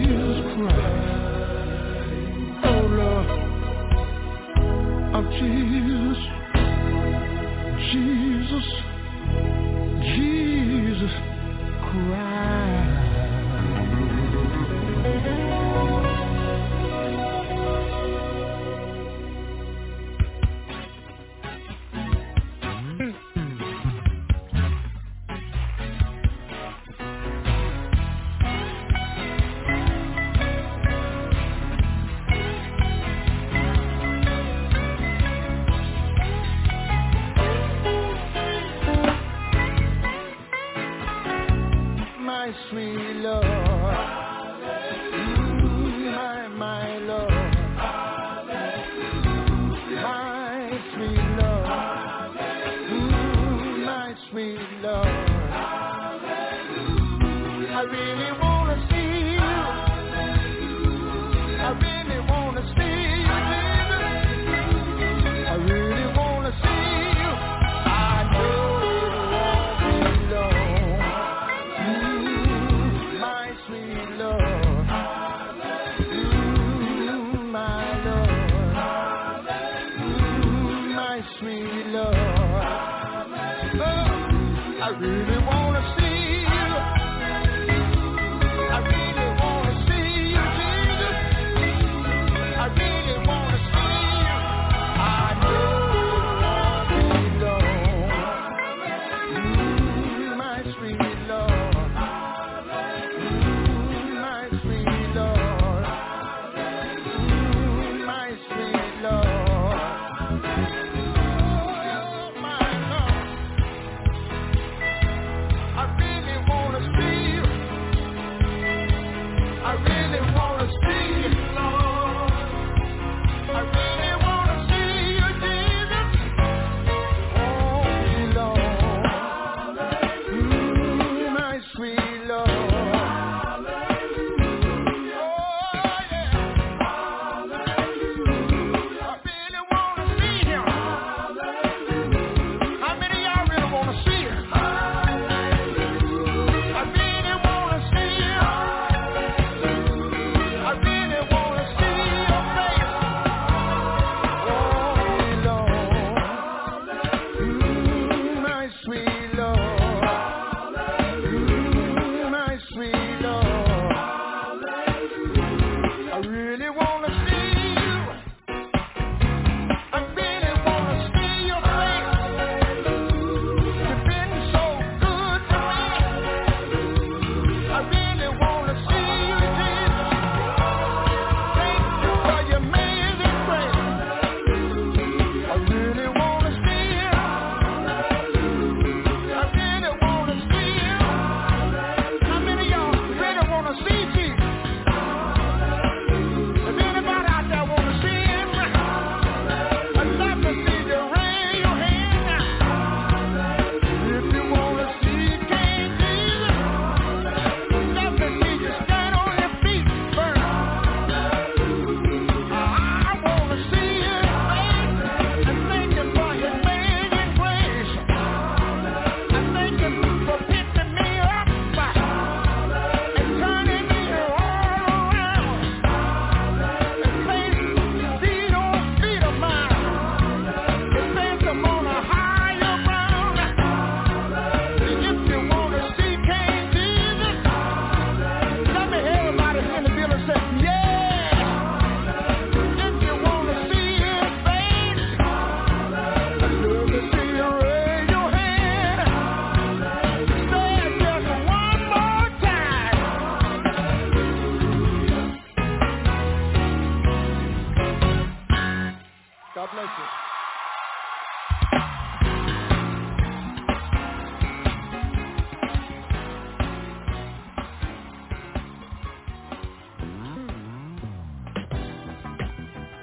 God 259.89 259.97
you. 259.97 260.05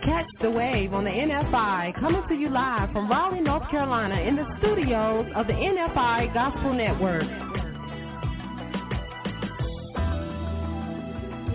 Catch 0.04 0.26
the 0.40 0.50
wave 0.50 0.92
on 0.94 1.04
the 1.04 1.10
NFI 1.10 1.98
coming 1.98 2.22
to 2.28 2.34
you 2.34 2.48
live 2.48 2.92
from 2.92 3.10
Raleigh, 3.10 3.40
North 3.40 3.68
Carolina 3.70 4.20
in 4.20 4.36
the 4.36 4.46
studios 4.58 5.26
of 5.34 5.46
the 5.46 5.52
NFI 5.52 6.32
Gospel 6.32 6.72
Network. 6.74 7.24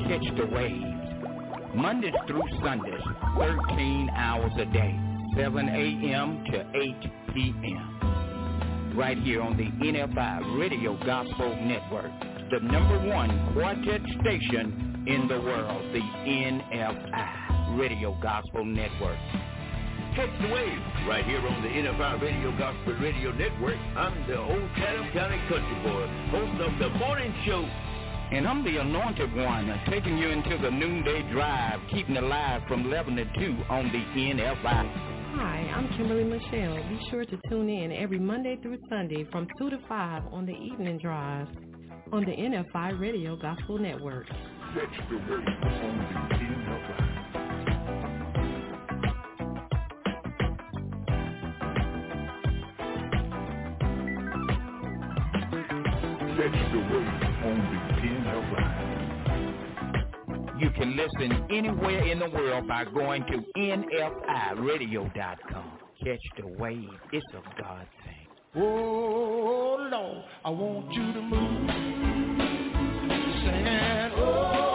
Catch 0.07 0.35
the 0.37 0.45
wave. 0.53 0.91
Mondays 1.73 2.13
through 2.27 2.43
Sundays, 2.61 3.01
13 3.37 4.09
hours 4.13 4.51
a 4.59 4.65
day, 4.65 4.99
7 5.35 5.69
a.m. 5.69 6.43
to 6.51 6.59
8 6.73 7.33
p.m. 7.33 8.93
Right 8.95 9.17
here 9.17 9.41
on 9.41 9.57
the 9.57 9.65
NFI 9.85 10.59
Radio 10.59 10.97
Gospel 11.05 11.55
Network, 11.63 12.11
the 12.51 12.59
number 12.59 12.99
one 13.07 13.53
quartet 13.53 14.01
station 14.21 15.05
in 15.07 15.27
the 15.27 15.39
world, 15.39 15.93
the 15.93 15.99
NFI. 15.99 17.51
Radio 17.77 18.17
Gospel 18.21 18.65
Network. 18.65 19.17
Catch 20.15 20.29
the 20.41 20.53
wave 20.53 20.79
right 21.07 21.23
here 21.23 21.39
on 21.39 21.61
the 21.61 21.69
NFI 21.69 22.21
Radio 22.21 22.51
Gospel 22.57 22.93
Radio 22.99 23.31
Network. 23.31 23.77
I'm 23.95 24.27
the 24.27 24.37
Old 24.37 24.69
Chatham 24.75 25.09
County 25.13 25.39
Country 25.47 25.83
Boy, 25.83 26.07
host 26.31 26.61
of 26.61 26.79
the 26.79 26.89
morning 26.97 27.33
show. 27.45 27.63
And 28.31 28.47
I'm 28.47 28.63
the 28.63 28.77
anointed 28.77 29.33
one, 29.35 29.69
uh, 29.69 29.89
taking 29.89 30.17
you 30.17 30.29
into 30.29 30.57
the 30.57 30.71
noonday 30.71 31.29
drive, 31.31 31.79
keeping 31.91 32.15
it 32.15 32.23
live 32.23 32.61
from 32.67 32.85
11 32.85 33.15
to 33.17 33.25
2 33.25 33.63
on 33.69 33.85
the 33.91 34.19
NFI. 34.19 35.10
Hi, 35.31 35.71
I'm 35.75 35.89
Kimberly 35.97 36.25
Michelle. 36.25 36.83
Be 36.89 36.99
sure 37.11 37.25
to 37.25 37.37
tune 37.49 37.69
in 37.69 37.91
every 37.93 38.19
Monday 38.19 38.57
through 38.61 38.79
Sunday 38.89 39.25
from 39.31 39.47
2 39.59 39.69
to 39.71 39.77
5 39.89 40.23
on 40.33 40.45
the 40.45 40.53
evening 40.53 40.99
drive 40.99 41.47
on 42.13 42.25
the 42.25 42.31
NFI 42.31 42.99
Radio 42.99 43.37
Gospel 43.37 43.79
Network. 43.79 44.27
Can 60.81 60.97
listen 60.97 61.45
anywhere 61.51 62.07
in 62.07 62.17
the 62.17 62.29
world 62.29 62.67
by 62.67 62.83
going 62.85 63.23
to 63.25 63.43
nfiradio.com. 63.55 65.11
Catch 66.03 66.19
the 66.39 66.47
wave. 66.47 66.89
It's 67.13 67.25
a 67.33 67.61
God 67.61 67.87
thing. 68.03 68.27
Oh 68.55 69.77
Lord, 69.91 70.23
I 70.43 70.49
want 70.49 70.91
you 70.91 71.13
to 71.13 71.21
move. 71.21 71.69
Singing, 73.43 74.11
oh 74.17 74.70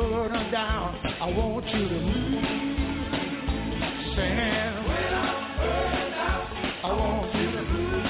I'm 0.00 0.52
down, 0.52 0.94
I 1.20 1.26
want 1.36 1.66
you 1.66 1.88
to 1.88 2.00
move. 2.00 2.44
Saying, 4.14 4.84
when 4.86 5.14
I'm 5.14 5.48
I 6.84 6.92
want 6.92 7.34
you 7.34 7.50
to 7.50 7.62
move. 7.64 8.04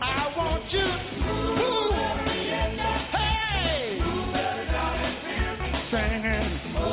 I 0.00 0.32
want 0.34 0.72
you 0.72 0.80
to 0.80 0.86
move. 1.20 1.92
Hey! 3.12 4.00
Oh 6.74 6.88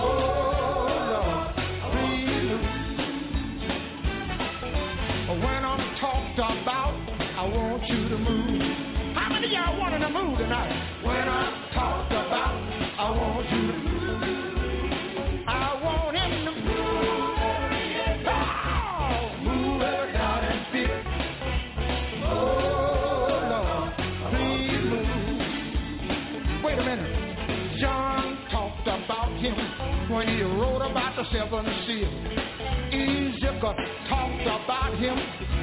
Lord, 1.10 1.56
please. 1.94 2.60
When 5.42 5.62
I'm 5.64 5.84
talked 6.02 6.38
about, 6.38 6.96
I 7.38 7.48
want 7.48 7.88
you 7.88 8.10
to 8.10 8.18
move. 8.18 9.16
How 9.16 9.30
many 9.30 9.48
of 9.48 9.52
y'all 9.54 9.80
wanting 9.80 10.02
to 10.02 10.10
move 10.10 10.38
tonight? 10.38 10.99
Seven 31.32 31.66
seals. 31.86 32.14
Ezekiel 32.92 33.76
talked 34.08 34.42
about 34.42 34.98
him. 34.98 35.18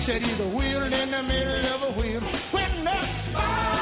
said 0.07 0.23
he's 0.23 0.41
a 0.41 0.49
wheel 0.49 0.83
in 0.83 1.11
the 1.11 1.23
middle 1.23 1.75
of 1.75 1.95
a 1.95 2.01
wheel. 2.01 2.21
When 2.53 2.85
the 2.85 3.76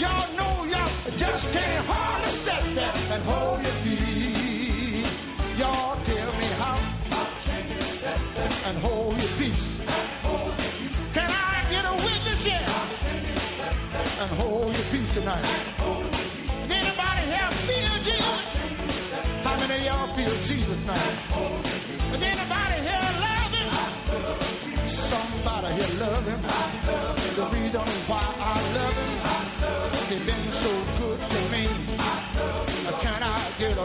y'all 0.00 0.32
know 0.36 0.64
y'all 0.64 1.10
just 1.18 1.44
can't 1.52 1.86
hardly 1.86 2.42
step 2.42 2.64
there 2.74 2.96
and 3.12 3.22
hold 3.24 3.62
your 3.62 3.76
peace. 3.84 5.06
Y'all 5.58 5.96
tell 6.06 6.32
me 6.38 6.48
how 6.56 6.80
and 8.64 8.78
hold 8.78 9.16
your 9.18 9.28
peace. 9.36 9.62
Can 11.12 11.28
I 11.28 11.68
get 11.70 11.84
a 11.84 11.92
witness 11.92 12.40
here? 12.40 12.72
And 14.22 14.30
hold 14.38 14.72
your 14.72 14.86
peace 14.90 15.12
tonight. 15.14 15.44
Anybody 16.72 17.22
here 17.28 17.50
feel 17.68 17.94
Jesus? 18.06 18.38
How 19.44 19.60
many 19.60 19.76
of 19.76 19.82
y'all 19.84 20.16
feel 20.16 20.34
Jesus 20.48 20.80
now? 20.86 21.04
Does 22.12 22.22
anybody 22.22 22.80
here 22.80 23.08
love 23.20 23.52
him? 23.52 23.68
Somebody 25.10 25.74
here 25.76 25.92
love 26.00 26.24
him. 26.24 26.40
The 27.36 27.44
reason 27.50 28.08
why 28.08 28.24
I 28.40 28.71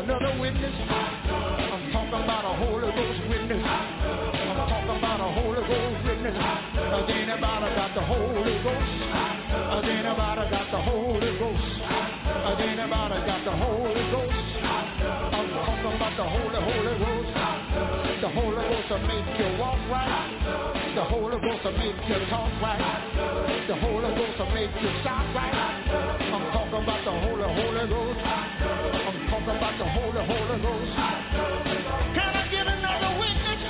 another 0.07 0.39
witness? 0.39 0.71
I'm 0.71 1.91
talking 1.91 2.23
about 2.23 2.47
a 2.47 2.53
Holy 2.63 2.87
Ghost 2.95 3.19
witness. 3.27 3.59
I'm 3.59 4.55
talking 4.55 4.95
about 4.95 5.19
a 5.19 5.29
Holy 5.35 5.59
Ghost 5.67 5.99
witness. 6.07 6.37
Does 6.79 7.11
anybody 7.11 7.67
got 7.75 7.91
the 7.91 8.03
Holy 8.07 8.55
Ghost? 8.63 8.93
Does 9.51 9.83
anybody 9.83 10.43
got 10.47 10.67
the 10.71 10.79
Holy 10.79 11.31
Ghost? 11.35 11.67
Does 11.83 12.59
anybody 12.63 13.19
got 13.27 13.41
the 13.43 13.51
Holy 13.51 14.03
Ghost? 14.15 14.47
I'm 15.27 15.47
talking 15.51 15.91
about 15.99 16.15
the 16.15 16.23
Holy, 16.23 16.55
Holy 16.55 16.95
Ghost. 17.03 17.31
The 18.23 18.29
Holy 18.31 18.63
Ghost 18.63 18.87
will 18.87 19.03
make 19.11 19.27
you 19.35 19.49
walk 19.59 19.81
right. 19.91 20.31
The 20.95 21.03
Holy 21.03 21.35
Ghost 21.35 21.67
will 21.67 21.75
make 21.83 21.99
you 22.07 22.19
talk 22.31 22.51
right. 22.63 22.79
The 23.67 23.75
Holy 23.75 24.07
Ghost 24.15 24.39
will 24.39 24.55
make 24.55 24.71
you 24.71 24.91
shout 25.03 25.27
right. 25.35 25.51
I'm 26.31 26.47
talking 26.55 26.79
about 26.79 27.03
the 27.03 27.11
Holy, 27.11 27.43
Holy 27.59 27.87
Ghost. 27.91 28.46
I'm 29.67 29.75
about 29.75 29.83
the 29.83 29.91
Holy, 29.99 30.23
Holy 30.23 30.61
Ghost. 30.63 30.95
Can 30.95 32.31
I 32.31 32.47
get 32.47 32.67
another 32.71 33.19
witness? 33.19 33.67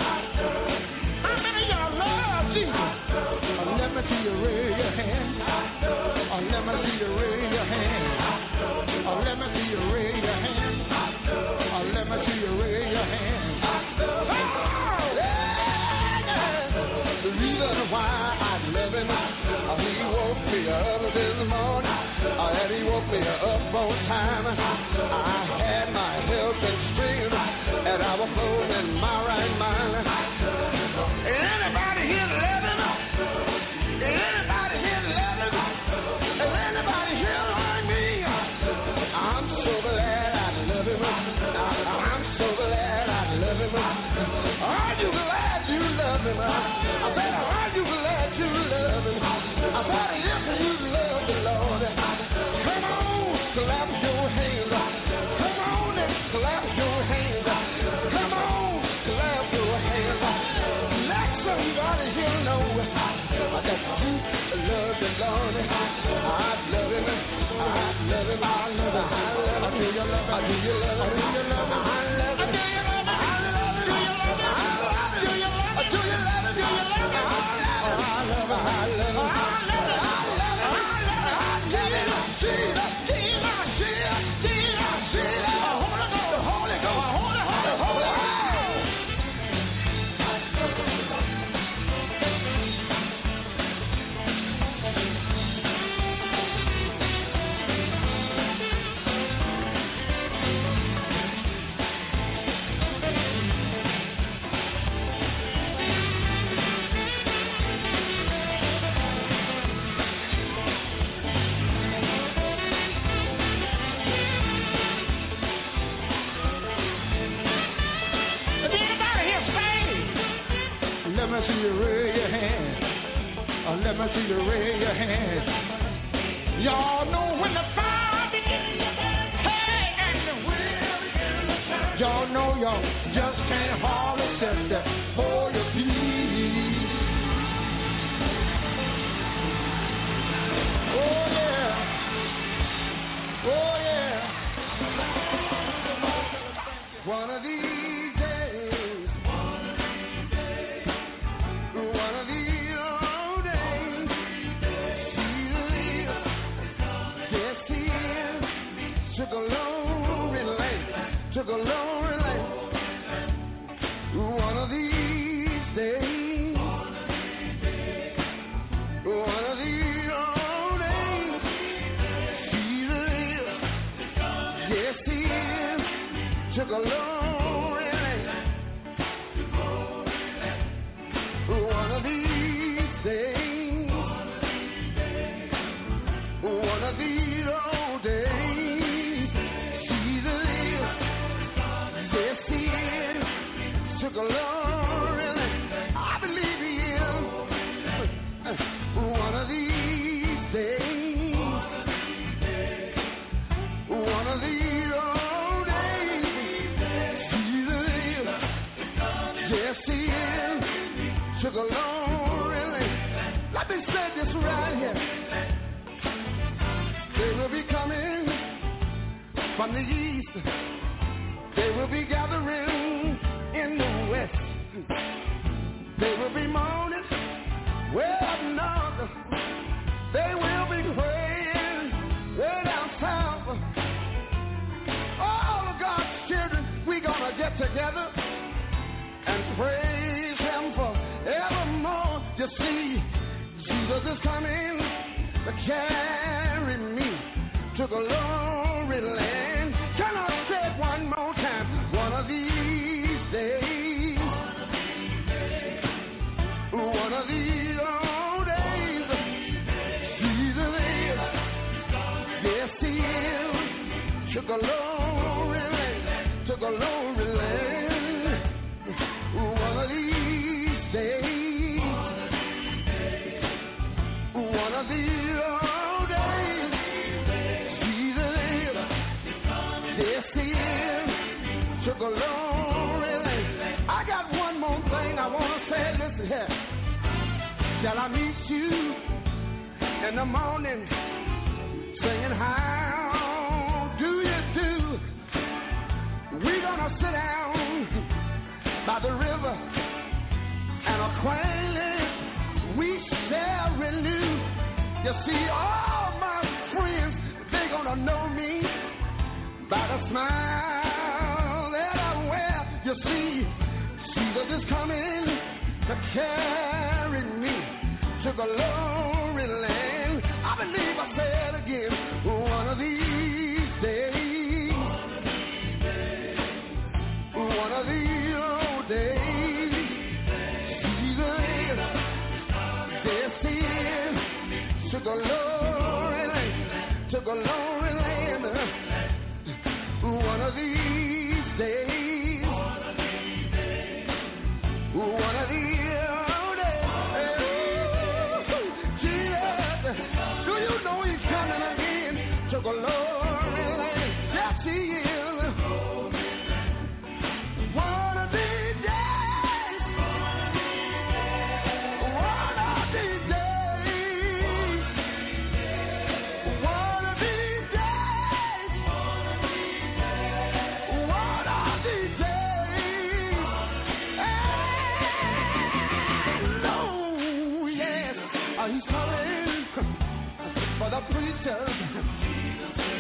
How 1.26 1.42
many 1.42 1.66
of 1.66 1.70
y'all 1.74 1.90
love 1.98 2.54
Jesus? 2.54 2.70
Uh, 2.70 3.66
let 3.82 3.90
me 3.98 4.02
see 4.06 4.22
you 4.22 4.38
raise 4.46 4.78
your 4.78 4.94
hand. 4.94 5.42
Uh, 5.42 6.38
let 6.54 6.62
me 6.70 6.74
see 6.86 7.02
you 7.02 7.10
raise 7.18 7.50
your 7.50 7.66
hand. 7.66 8.14
Uh, 9.08 9.26
let 9.26 9.42
me 9.42 9.46
see 9.58 9.66
you 9.74 9.82
raise 9.90 10.22
your 10.22 10.38
hand. 10.38 10.86
Uh, 10.86 11.82
let 11.90 12.06
me 12.06 12.18
see 12.30 12.38
you 12.46 12.52
raise 12.62 12.94
your 12.94 13.02
hand. 13.02 13.58
The 17.24 17.32
reason 17.42 17.90
why 17.90 18.38
I 18.38 18.62
love 18.70 18.94
him, 18.94 19.10
uh, 19.10 19.82
he 19.82 19.98
woke 20.14 20.46
me 20.46 20.70
up 20.70 21.02
this 21.10 21.38
morning, 21.50 21.90
and 21.90 22.70
he 22.70 22.84
woke 22.86 23.10
me 23.10 23.18
up 23.26 23.74
on 23.74 23.98
time. 24.06 24.97
I 70.38 70.40
love? 70.40 71.02
I 71.02 72.14
love? 78.28 78.52
I 78.52 79.14
love 79.14 79.47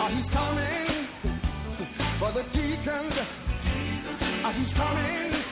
He's 0.09 0.23
coming 0.31 1.07
for 2.17 2.31
the 2.31 2.43
deacons. 2.53 3.11
Uh, 3.11 4.53
he's 4.53 4.73
coming 4.77 5.43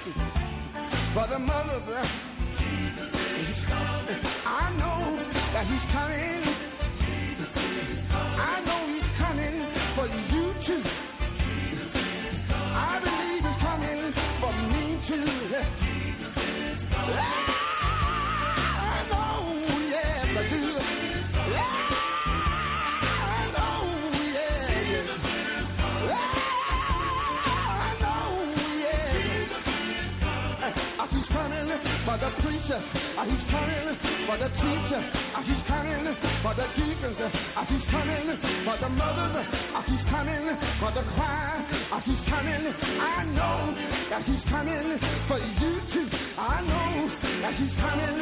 for 1.14 1.28
the 1.28 1.40
mothers. 1.40 2.25
He's 33.26 33.44
coming 33.50 33.98
for 34.28 34.38
the 34.38 34.50
teacher. 34.50 35.02
Uh, 35.36 35.42
He's 35.44 35.64
coming 35.68 36.06
for 36.42 36.54
the 36.56 36.66
deacons. 36.78 37.18
Uh, 37.20 37.66
He's 37.66 37.86
coming 37.90 38.38
for 38.66 38.78
the 38.78 38.90
mothers. 38.90 39.48
Uh, 39.74 39.82
He's 39.84 40.06
coming 40.10 40.46
for 40.80 40.92
the 40.92 41.04
choir. 41.16 41.66
Uh, 41.92 42.00
He's 42.02 42.22
coming. 42.30 42.64
I 43.02 43.24
know 43.26 43.74
that 44.10 44.24
He's 44.26 44.44
coming 44.50 45.00
for 45.28 45.40
you 45.40 45.74
too. 45.94 46.08
I 46.38 46.62
know 46.62 47.10
that 47.42 47.54
He's 47.56 47.74
coming 47.82 48.15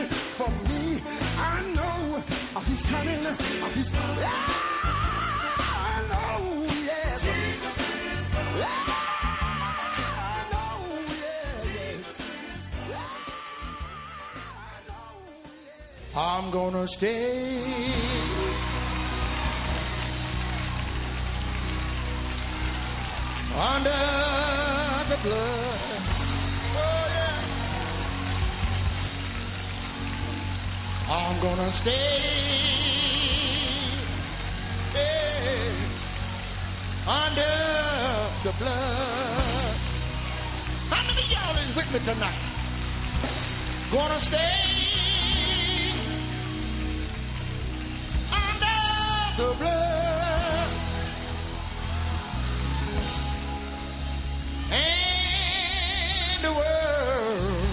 I'm 16.16 16.52
gonna 16.52 16.88
stay 16.98 17.64
under 23.56 25.06
the 25.10 25.18
blood. 25.24 26.02
Oh 26.76 27.06
yeah. 27.10 27.40
I'm 31.10 31.42
gonna 31.42 31.74
stay 31.82 32.20
yeah, 34.94 35.74
under 37.08 37.54
the 38.44 38.52
blood. 38.60 39.78
How 40.92 41.02
many 41.08 41.26
y'all 41.34 41.58
is 41.58 41.76
with 41.76 41.88
me 41.92 42.00
tonight? 42.06 42.38
Gonna 43.92 44.22
stay 44.28 44.93
the 49.38 49.56
blood. 49.58 50.70
And 54.72 56.44
the 56.44 56.54
world 56.54 57.68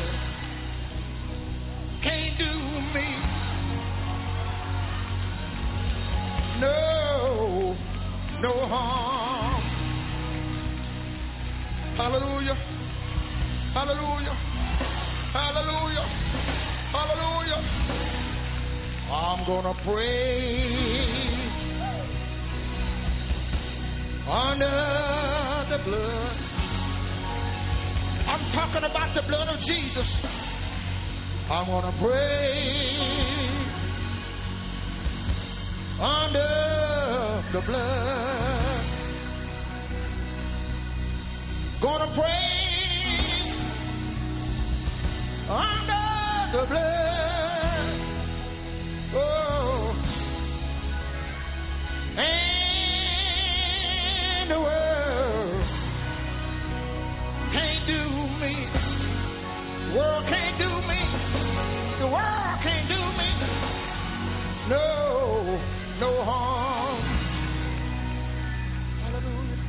can't 2.03 2.39
do 2.39 2.53
me 2.95 3.09
no, 6.61 7.77
no 8.41 8.67
harm. 8.67 9.63
Hallelujah, 11.97 12.57
hallelujah, 13.75 14.35
hallelujah, 15.33 16.07
hallelujah. 16.93 17.61
I'm 19.13 19.45
gonna 19.47 19.75
pray 19.85 20.90
under 24.31 25.67
the 25.71 25.79
blood. 25.83 26.37
I'm 28.29 28.53
talking 28.53 28.85
about 28.85 29.15
the 29.17 29.23
blood 29.23 29.49
of 29.49 29.59
Jesus. 29.67 30.07
I'm 31.51 31.67
gonna 31.67 31.93
pray 32.01 33.11
under 36.01 37.45
the 37.53 37.61
blood. 37.67 38.87
Gonna 41.83 42.15
pray 42.15 42.71
under 45.49 46.57
the 46.57 46.67
blood. 46.67 48.01
Oh, 49.13 49.95
and 52.17 52.50
the 54.51 54.59
world 54.59 55.65
can't 57.53 57.87
do 57.87 58.03
me. 58.43 58.55
World 59.95 60.25
can't 60.27 60.59
do 60.59 60.71
me. 60.91 61.01
The 62.01 62.09
world 62.09 62.59
can't 62.61 62.89
do 62.89 63.01
me. 63.21 63.31
No, 64.69 65.61
no 66.01 66.25
harm. 66.25 67.01
Hallelujah. 69.05 69.61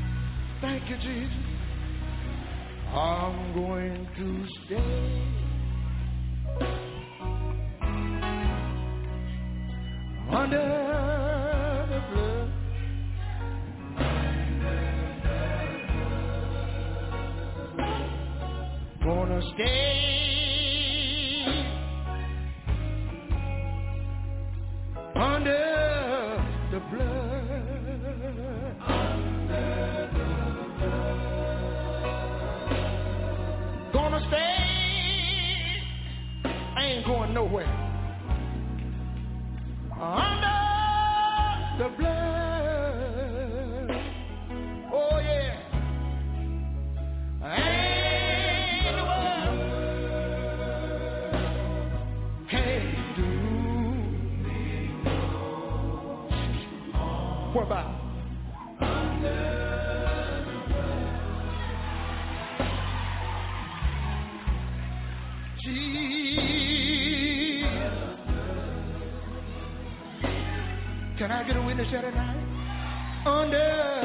Thank 0.61 0.89
you, 0.89 0.97
Jesus. 0.97 1.45
I'm 2.89 3.53
going 3.53 4.07
to 4.17 4.47
stay 4.65 5.21
under 10.31 11.30
Gonna 19.03 19.41
stay 19.55 19.81
under 25.15 26.43
the 26.71 26.79
blood. 26.91 27.51
Gonna 33.91 34.19
stay. 34.27 34.55
I 36.75 36.85
ain't 36.85 37.05
going 37.05 37.33
nowhere. 37.33 37.65
Under 39.99 40.59
the 41.83 41.89
blood. 41.97 42.40
About? 57.71 58.01
Jesus. 65.63 66.01
Can 71.17 71.31
I 71.31 71.43
get 71.47 71.55
a 71.55 71.61
witness 71.61 71.87
here 71.89 72.01
tonight? 72.01 72.37
Under. 73.25 74.01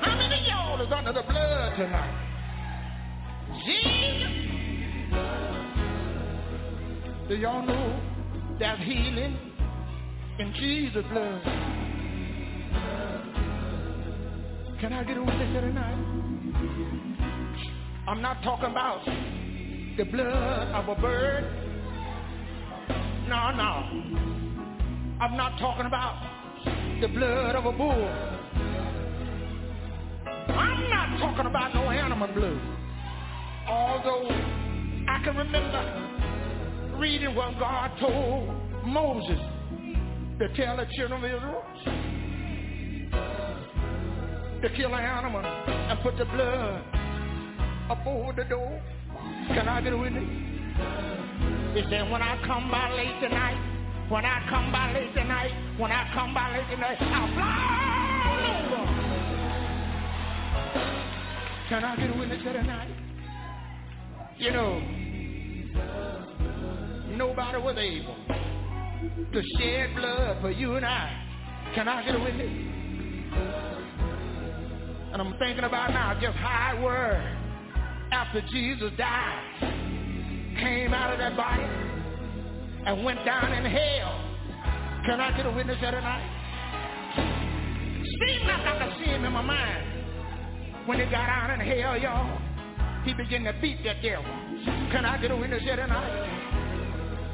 How 0.00 0.16
many 0.16 0.34
of 0.34 0.46
y'all 0.48 0.80
is 0.84 0.92
under 0.92 1.12
the 1.12 1.22
blood 1.22 1.76
tonight? 1.76 2.24
Jesus. 3.64 4.28
Do 7.28 7.36
y'all 7.36 7.64
know 7.64 8.00
there's 8.58 8.80
healing 8.80 9.47
in 10.38 10.54
Jesus' 10.54 11.04
blood? 11.10 11.42
Can 14.80 14.92
I 14.92 15.02
get 15.02 15.16
a 15.16 15.20
witness 15.20 15.50
here 15.50 15.60
tonight? 15.62 15.98
I'm 18.06 18.22
not 18.22 18.42
talking 18.44 18.70
about 18.70 19.04
the 19.96 20.04
blood 20.04 20.68
of 20.68 20.96
a 20.96 21.00
bird. 21.00 21.44
No, 23.28 23.50
no. 23.50 23.82
I'm 25.20 25.36
not 25.36 25.58
talking 25.58 25.86
about 25.86 26.22
the 27.00 27.08
blood 27.08 27.56
of 27.56 27.66
a 27.66 27.72
bull. 27.72 28.08
I'm 30.54 30.88
not 30.88 31.18
talking 31.18 31.46
about 31.46 31.74
no 31.74 31.90
animal 31.90 32.28
blood. 32.28 32.60
Although 33.66 34.28
I 35.08 35.20
can 35.24 35.36
remember 35.36 36.96
reading 36.98 37.34
what 37.34 37.58
God 37.58 37.90
told 38.00 38.86
Moses 38.86 39.57
to 40.38 40.48
tell 40.54 40.76
the 40.76 40.86
children 40.94 41.24
of 41.24 41.30
Israel 41.30 41.64
to 44.62 44.68
kill 44.76 44.94
an 44.94 45.04
animal 45.04 45.44
and 45.44 46.00
put 46.00 46.16
the 46.16 46.24
blood 46.26 46.82
up 47.90 48.06
over 48.06 48.32
the 48.32 48.44
door. 48.48 48.80
Can 49.48 49.68
I 49.68 49.80
get 49.80 49.92
a 49.92 49.96
witness? 49.96 50.22
He 51.74 51.82
said, 51.90 52.08
when 52.10 52.22
I 52.22 52.40
come 52.46 52.70
by 52.70 52.92
late 52.92 53.20
tonight, 53.20 53.58
when 54.08 54.24
I 54.24 54.46
come 54.48 54.70
by 54.70 54.92
late 54.92 55.12
tonight, 55.14 55.50
when 55.76 55.90
I 55.90 56.08
come 56.14 56.32
by 56.32 56.56
late 56.56 56.70
tonight, 56.70 56.98
I'll 57.00 57.34
fly 57.34 58.22
all 58.28 58.40
over. 58.62 58.86
Can 61.68 61.84
I 61.84 61.96
get 61.96 62.10
a 62.14 62.18
witness 62.18 62.42
tonight? 62.44 62.90
You 64.38 64.52
know, 64.52 64.80
nobody 67.16 67.58
was 67.58 67.76
able 67.76 68.37
to 69.32 69.42
shed 69.58 69.94
blood 69.94 70.40
for 70.40 70.50
you 70.50 70.76
and 70.76 70.84
I. 70.84 71.24
Can 71.74 71.88
I 71.88 72.04
get 72.04 72.14
a 72.14 72.18
witness? 72.18 72.50
And 75.12 75.22
I'm 75.22 75.38
thinking 75.38 75.64
about 75.64 75.90
now 75.90 76.18
just 76.20 76.36
how 76.36 76.76
it 76.76 76.82
were 76.82 77.36
after 78.12 78.40
Jesus 78.50 78.92
died, 78.96 80.56
came 80.58 80.92
out 80.92 81.12
of 81.12 81.18
that 81.18 81.36
body 81.36 81.62
and 82.86 83.04
went 83.04 83.24
down 83.24 83.52
in 83.52 83.64
hell. 83.64 84.24
Can 85.06 85.20
I 85.20 85.36
get 85.36 85.46
a 85.46 85.50
witness 85.50 85.78
here 85.78 85.90
tonight? 85.90 86.34
Seems 88.20 88.42
like 88.42 88.60
I 88.60 88.78
can 88.78 88.98
see 88.98 89.10
him 89.10 89.24
in 89.24 89.32
my 89.32 89.42
mind. 89.42 90.86
When 90.86 90.98
he 90.98 91.04
got 91.06 91.28
out 91.28 91.50
in 91.50 91.60
hell, 91.60 91.98
y'all, 91.98 92.40
he 93.04 93.14
began 93.14 93.44
to 93.44 93.54
beat 93.60 93.84
that 93.84 94.02
devil. 94.02 94.24
Can 94.90 95.04
I 95.04 95.18
get 95.20 95.30
a 95.30 95.36
witness 95.36 95.62
here 95.62 95.76
tonight? 95.76 96.37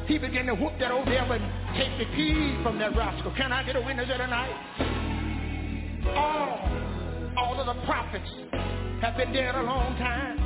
He 0.06 0.18
began 0.18 0.46
to 0.46 0.54
whoop 0.54 0.74
that 0.80 0.92
old 0.92 1.06
devil 1.06 1.32
and 1.32 1.44
take 1.76 1.96
the 1.96 2.04
keys 2.14 2.54
from 2.62 2.78
that 2.78 2.94
rascal. 2.96 3.32
Can 3.36 3.52
I 3.52 3.64
get 3.64 3.76
a 3.76 3.80
witness 3.80 4.06
here 4.06 4.18
tonight? 4.18 4.52
All, 6.12 6.60
all 7.40 7.56
of 7.60 7.66
the 7.66 7.80
prophets 7.86 8.28
have 9.00 9.16
been 9.16 9.32
dead 9.32 9.54
a 9.54 9.62
long 9.62 9.96
time. 9.96 10.36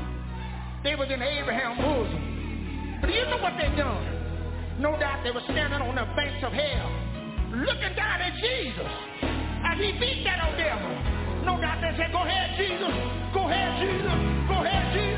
They 0.84 0.94
was 0.94 1.10
in 1.10 1.20
Abraham's 1.20 1.82
bosom. 1.82 2.98
But 3.00 3.10
you 3.10 3.26
know 3.26 3.42
what 3.42 3.54
they 3.58 3.74
done? 3.74 4.78
No 4.78 4.94
doubt 4.94 5.26
they 5.26 5.34
were 5.34 5.42
standing 5.50 5.82
on 5.82 5.94
the 5.94 6.06
banks 6.14 6.38
of 6.46 6.52
hell, 6.54 6.88
looking 7.50 7.94
down 7.98 8.22
at 8.22 8.38
Jesus 8.38 8.90
as 9.66 9.74
he 9.74 9.90
beat 9.98 10.22
that 10.22 10.38
old 10.46 10.54
devil. 10.54 10.94
No 11.42 11.58
doubt 11.58 11.82
they 11.82 11.98
said, 11.98 12.14
go 12.14 12.22
ahead, 12.22 12.54
Jesus. 12.54 12.94
Go 13.34 13.50
ahead, 13.50 13.74
Jesus. 13.82 14.18
Go 14.46 14.62
ahead, 14.62 14.86
Jesus. 14.94 15.17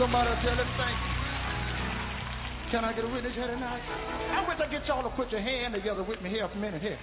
Somebody 0.00 0.30
tell 0.40 0.56
him 0.56 0.66
thank 0.78 1.04
you. 1.04 1.09
Can 2.70 2.84
I 2.84 2.92
get 2.92 3.04
a 3.04 3.08
witness 3.08 3.34
here 3.34 3.48
tonight? 3.48 3.82
I 4.30 4.46
wish 4.48 4.60
I 4.64 4.70
get 4.70 4.86
y'all 4.86 5.02
to 5.02 5.08
put 5.16 5.32
your 5.32 5.40
hand 5.40 5.74
together 5.74 6.04
with 6.04 6.22
me 6.22 6.30
here 6.30 6.48
for 6.48 6.56
a 6.56 6.60
minute 6.60 6.80
here. 6.80 6.98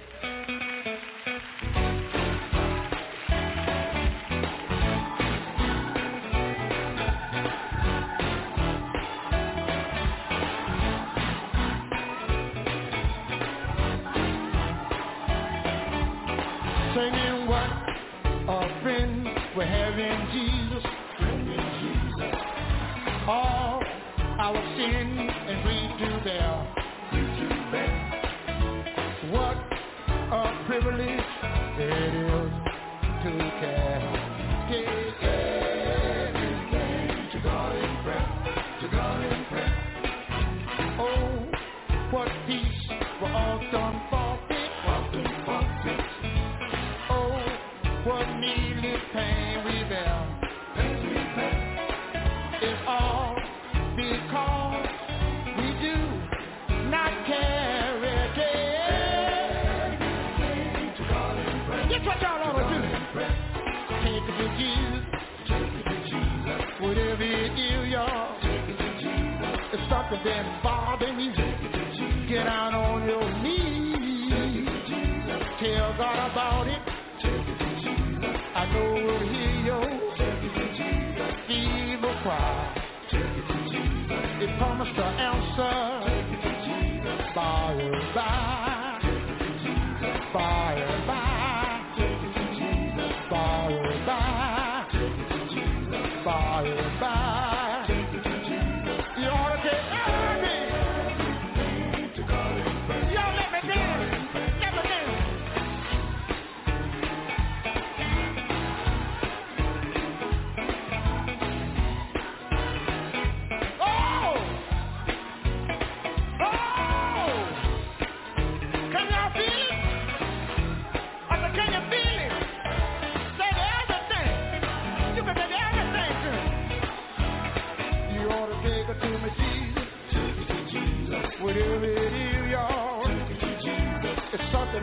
Singing 16.96 17.48
what 17.48 17.70
a 18.48 18.82
friend 18.82 19.28
we 19.58 19.66
have 19.66 20.00
in 20.00 20.30
Jesus. 20.32 20.86
All 23.28 23.84
our 24.40 24.78
sin 24.78 25.27
privilege 30.80 31.37
Something 70.10 70.24
that's 70.24 70.64
bothering 70.64 71.20
you. 71.20 71.32
Get 72.30 72.48
out 72.48 72.74
on 72.74 73.10
your 73.10 73.30
knees. 73.44 74.70
Tell 75.60 75.98
God 75.98 76.32
about 76.32 76.68
it. 76.68 76.80
I 78.56 78.66
know 78.72 78.94
we'll 78.94 79.20
hear 79.28 79.52
your 79.66 79.84
feeble 81.46 82.16
cry. 82.24 82.84
It 84.40 84.58
promised 84.58 84.96
to 84.96 85.04
answer 85.04 86.07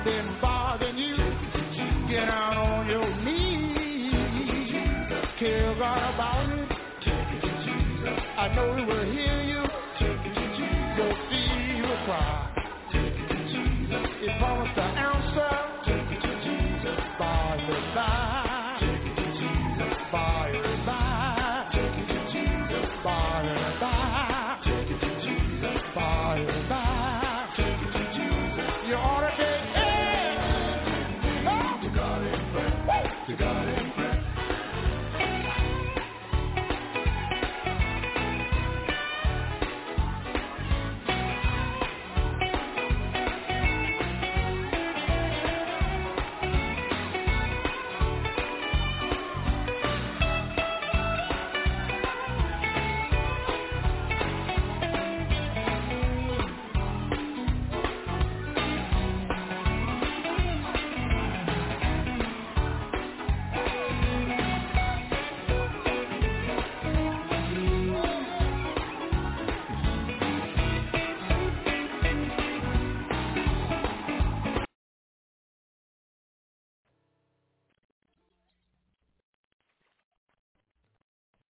something 0.05 0.37
bothering 0.41 0.99
you, 0.99 1.17
get 2.09 2.29
out 2.29 2.57
on 2.57 2.89
your 2.89 3.17
knees. 3.23 4.13
Tell 5.39 5.75
God 5.79 6.15
about 6.15 6.49
it. 6.51 6.69
I 8.37 8.55
know 8.55 8.77
the 8.77 8.85
word 8.87 9.09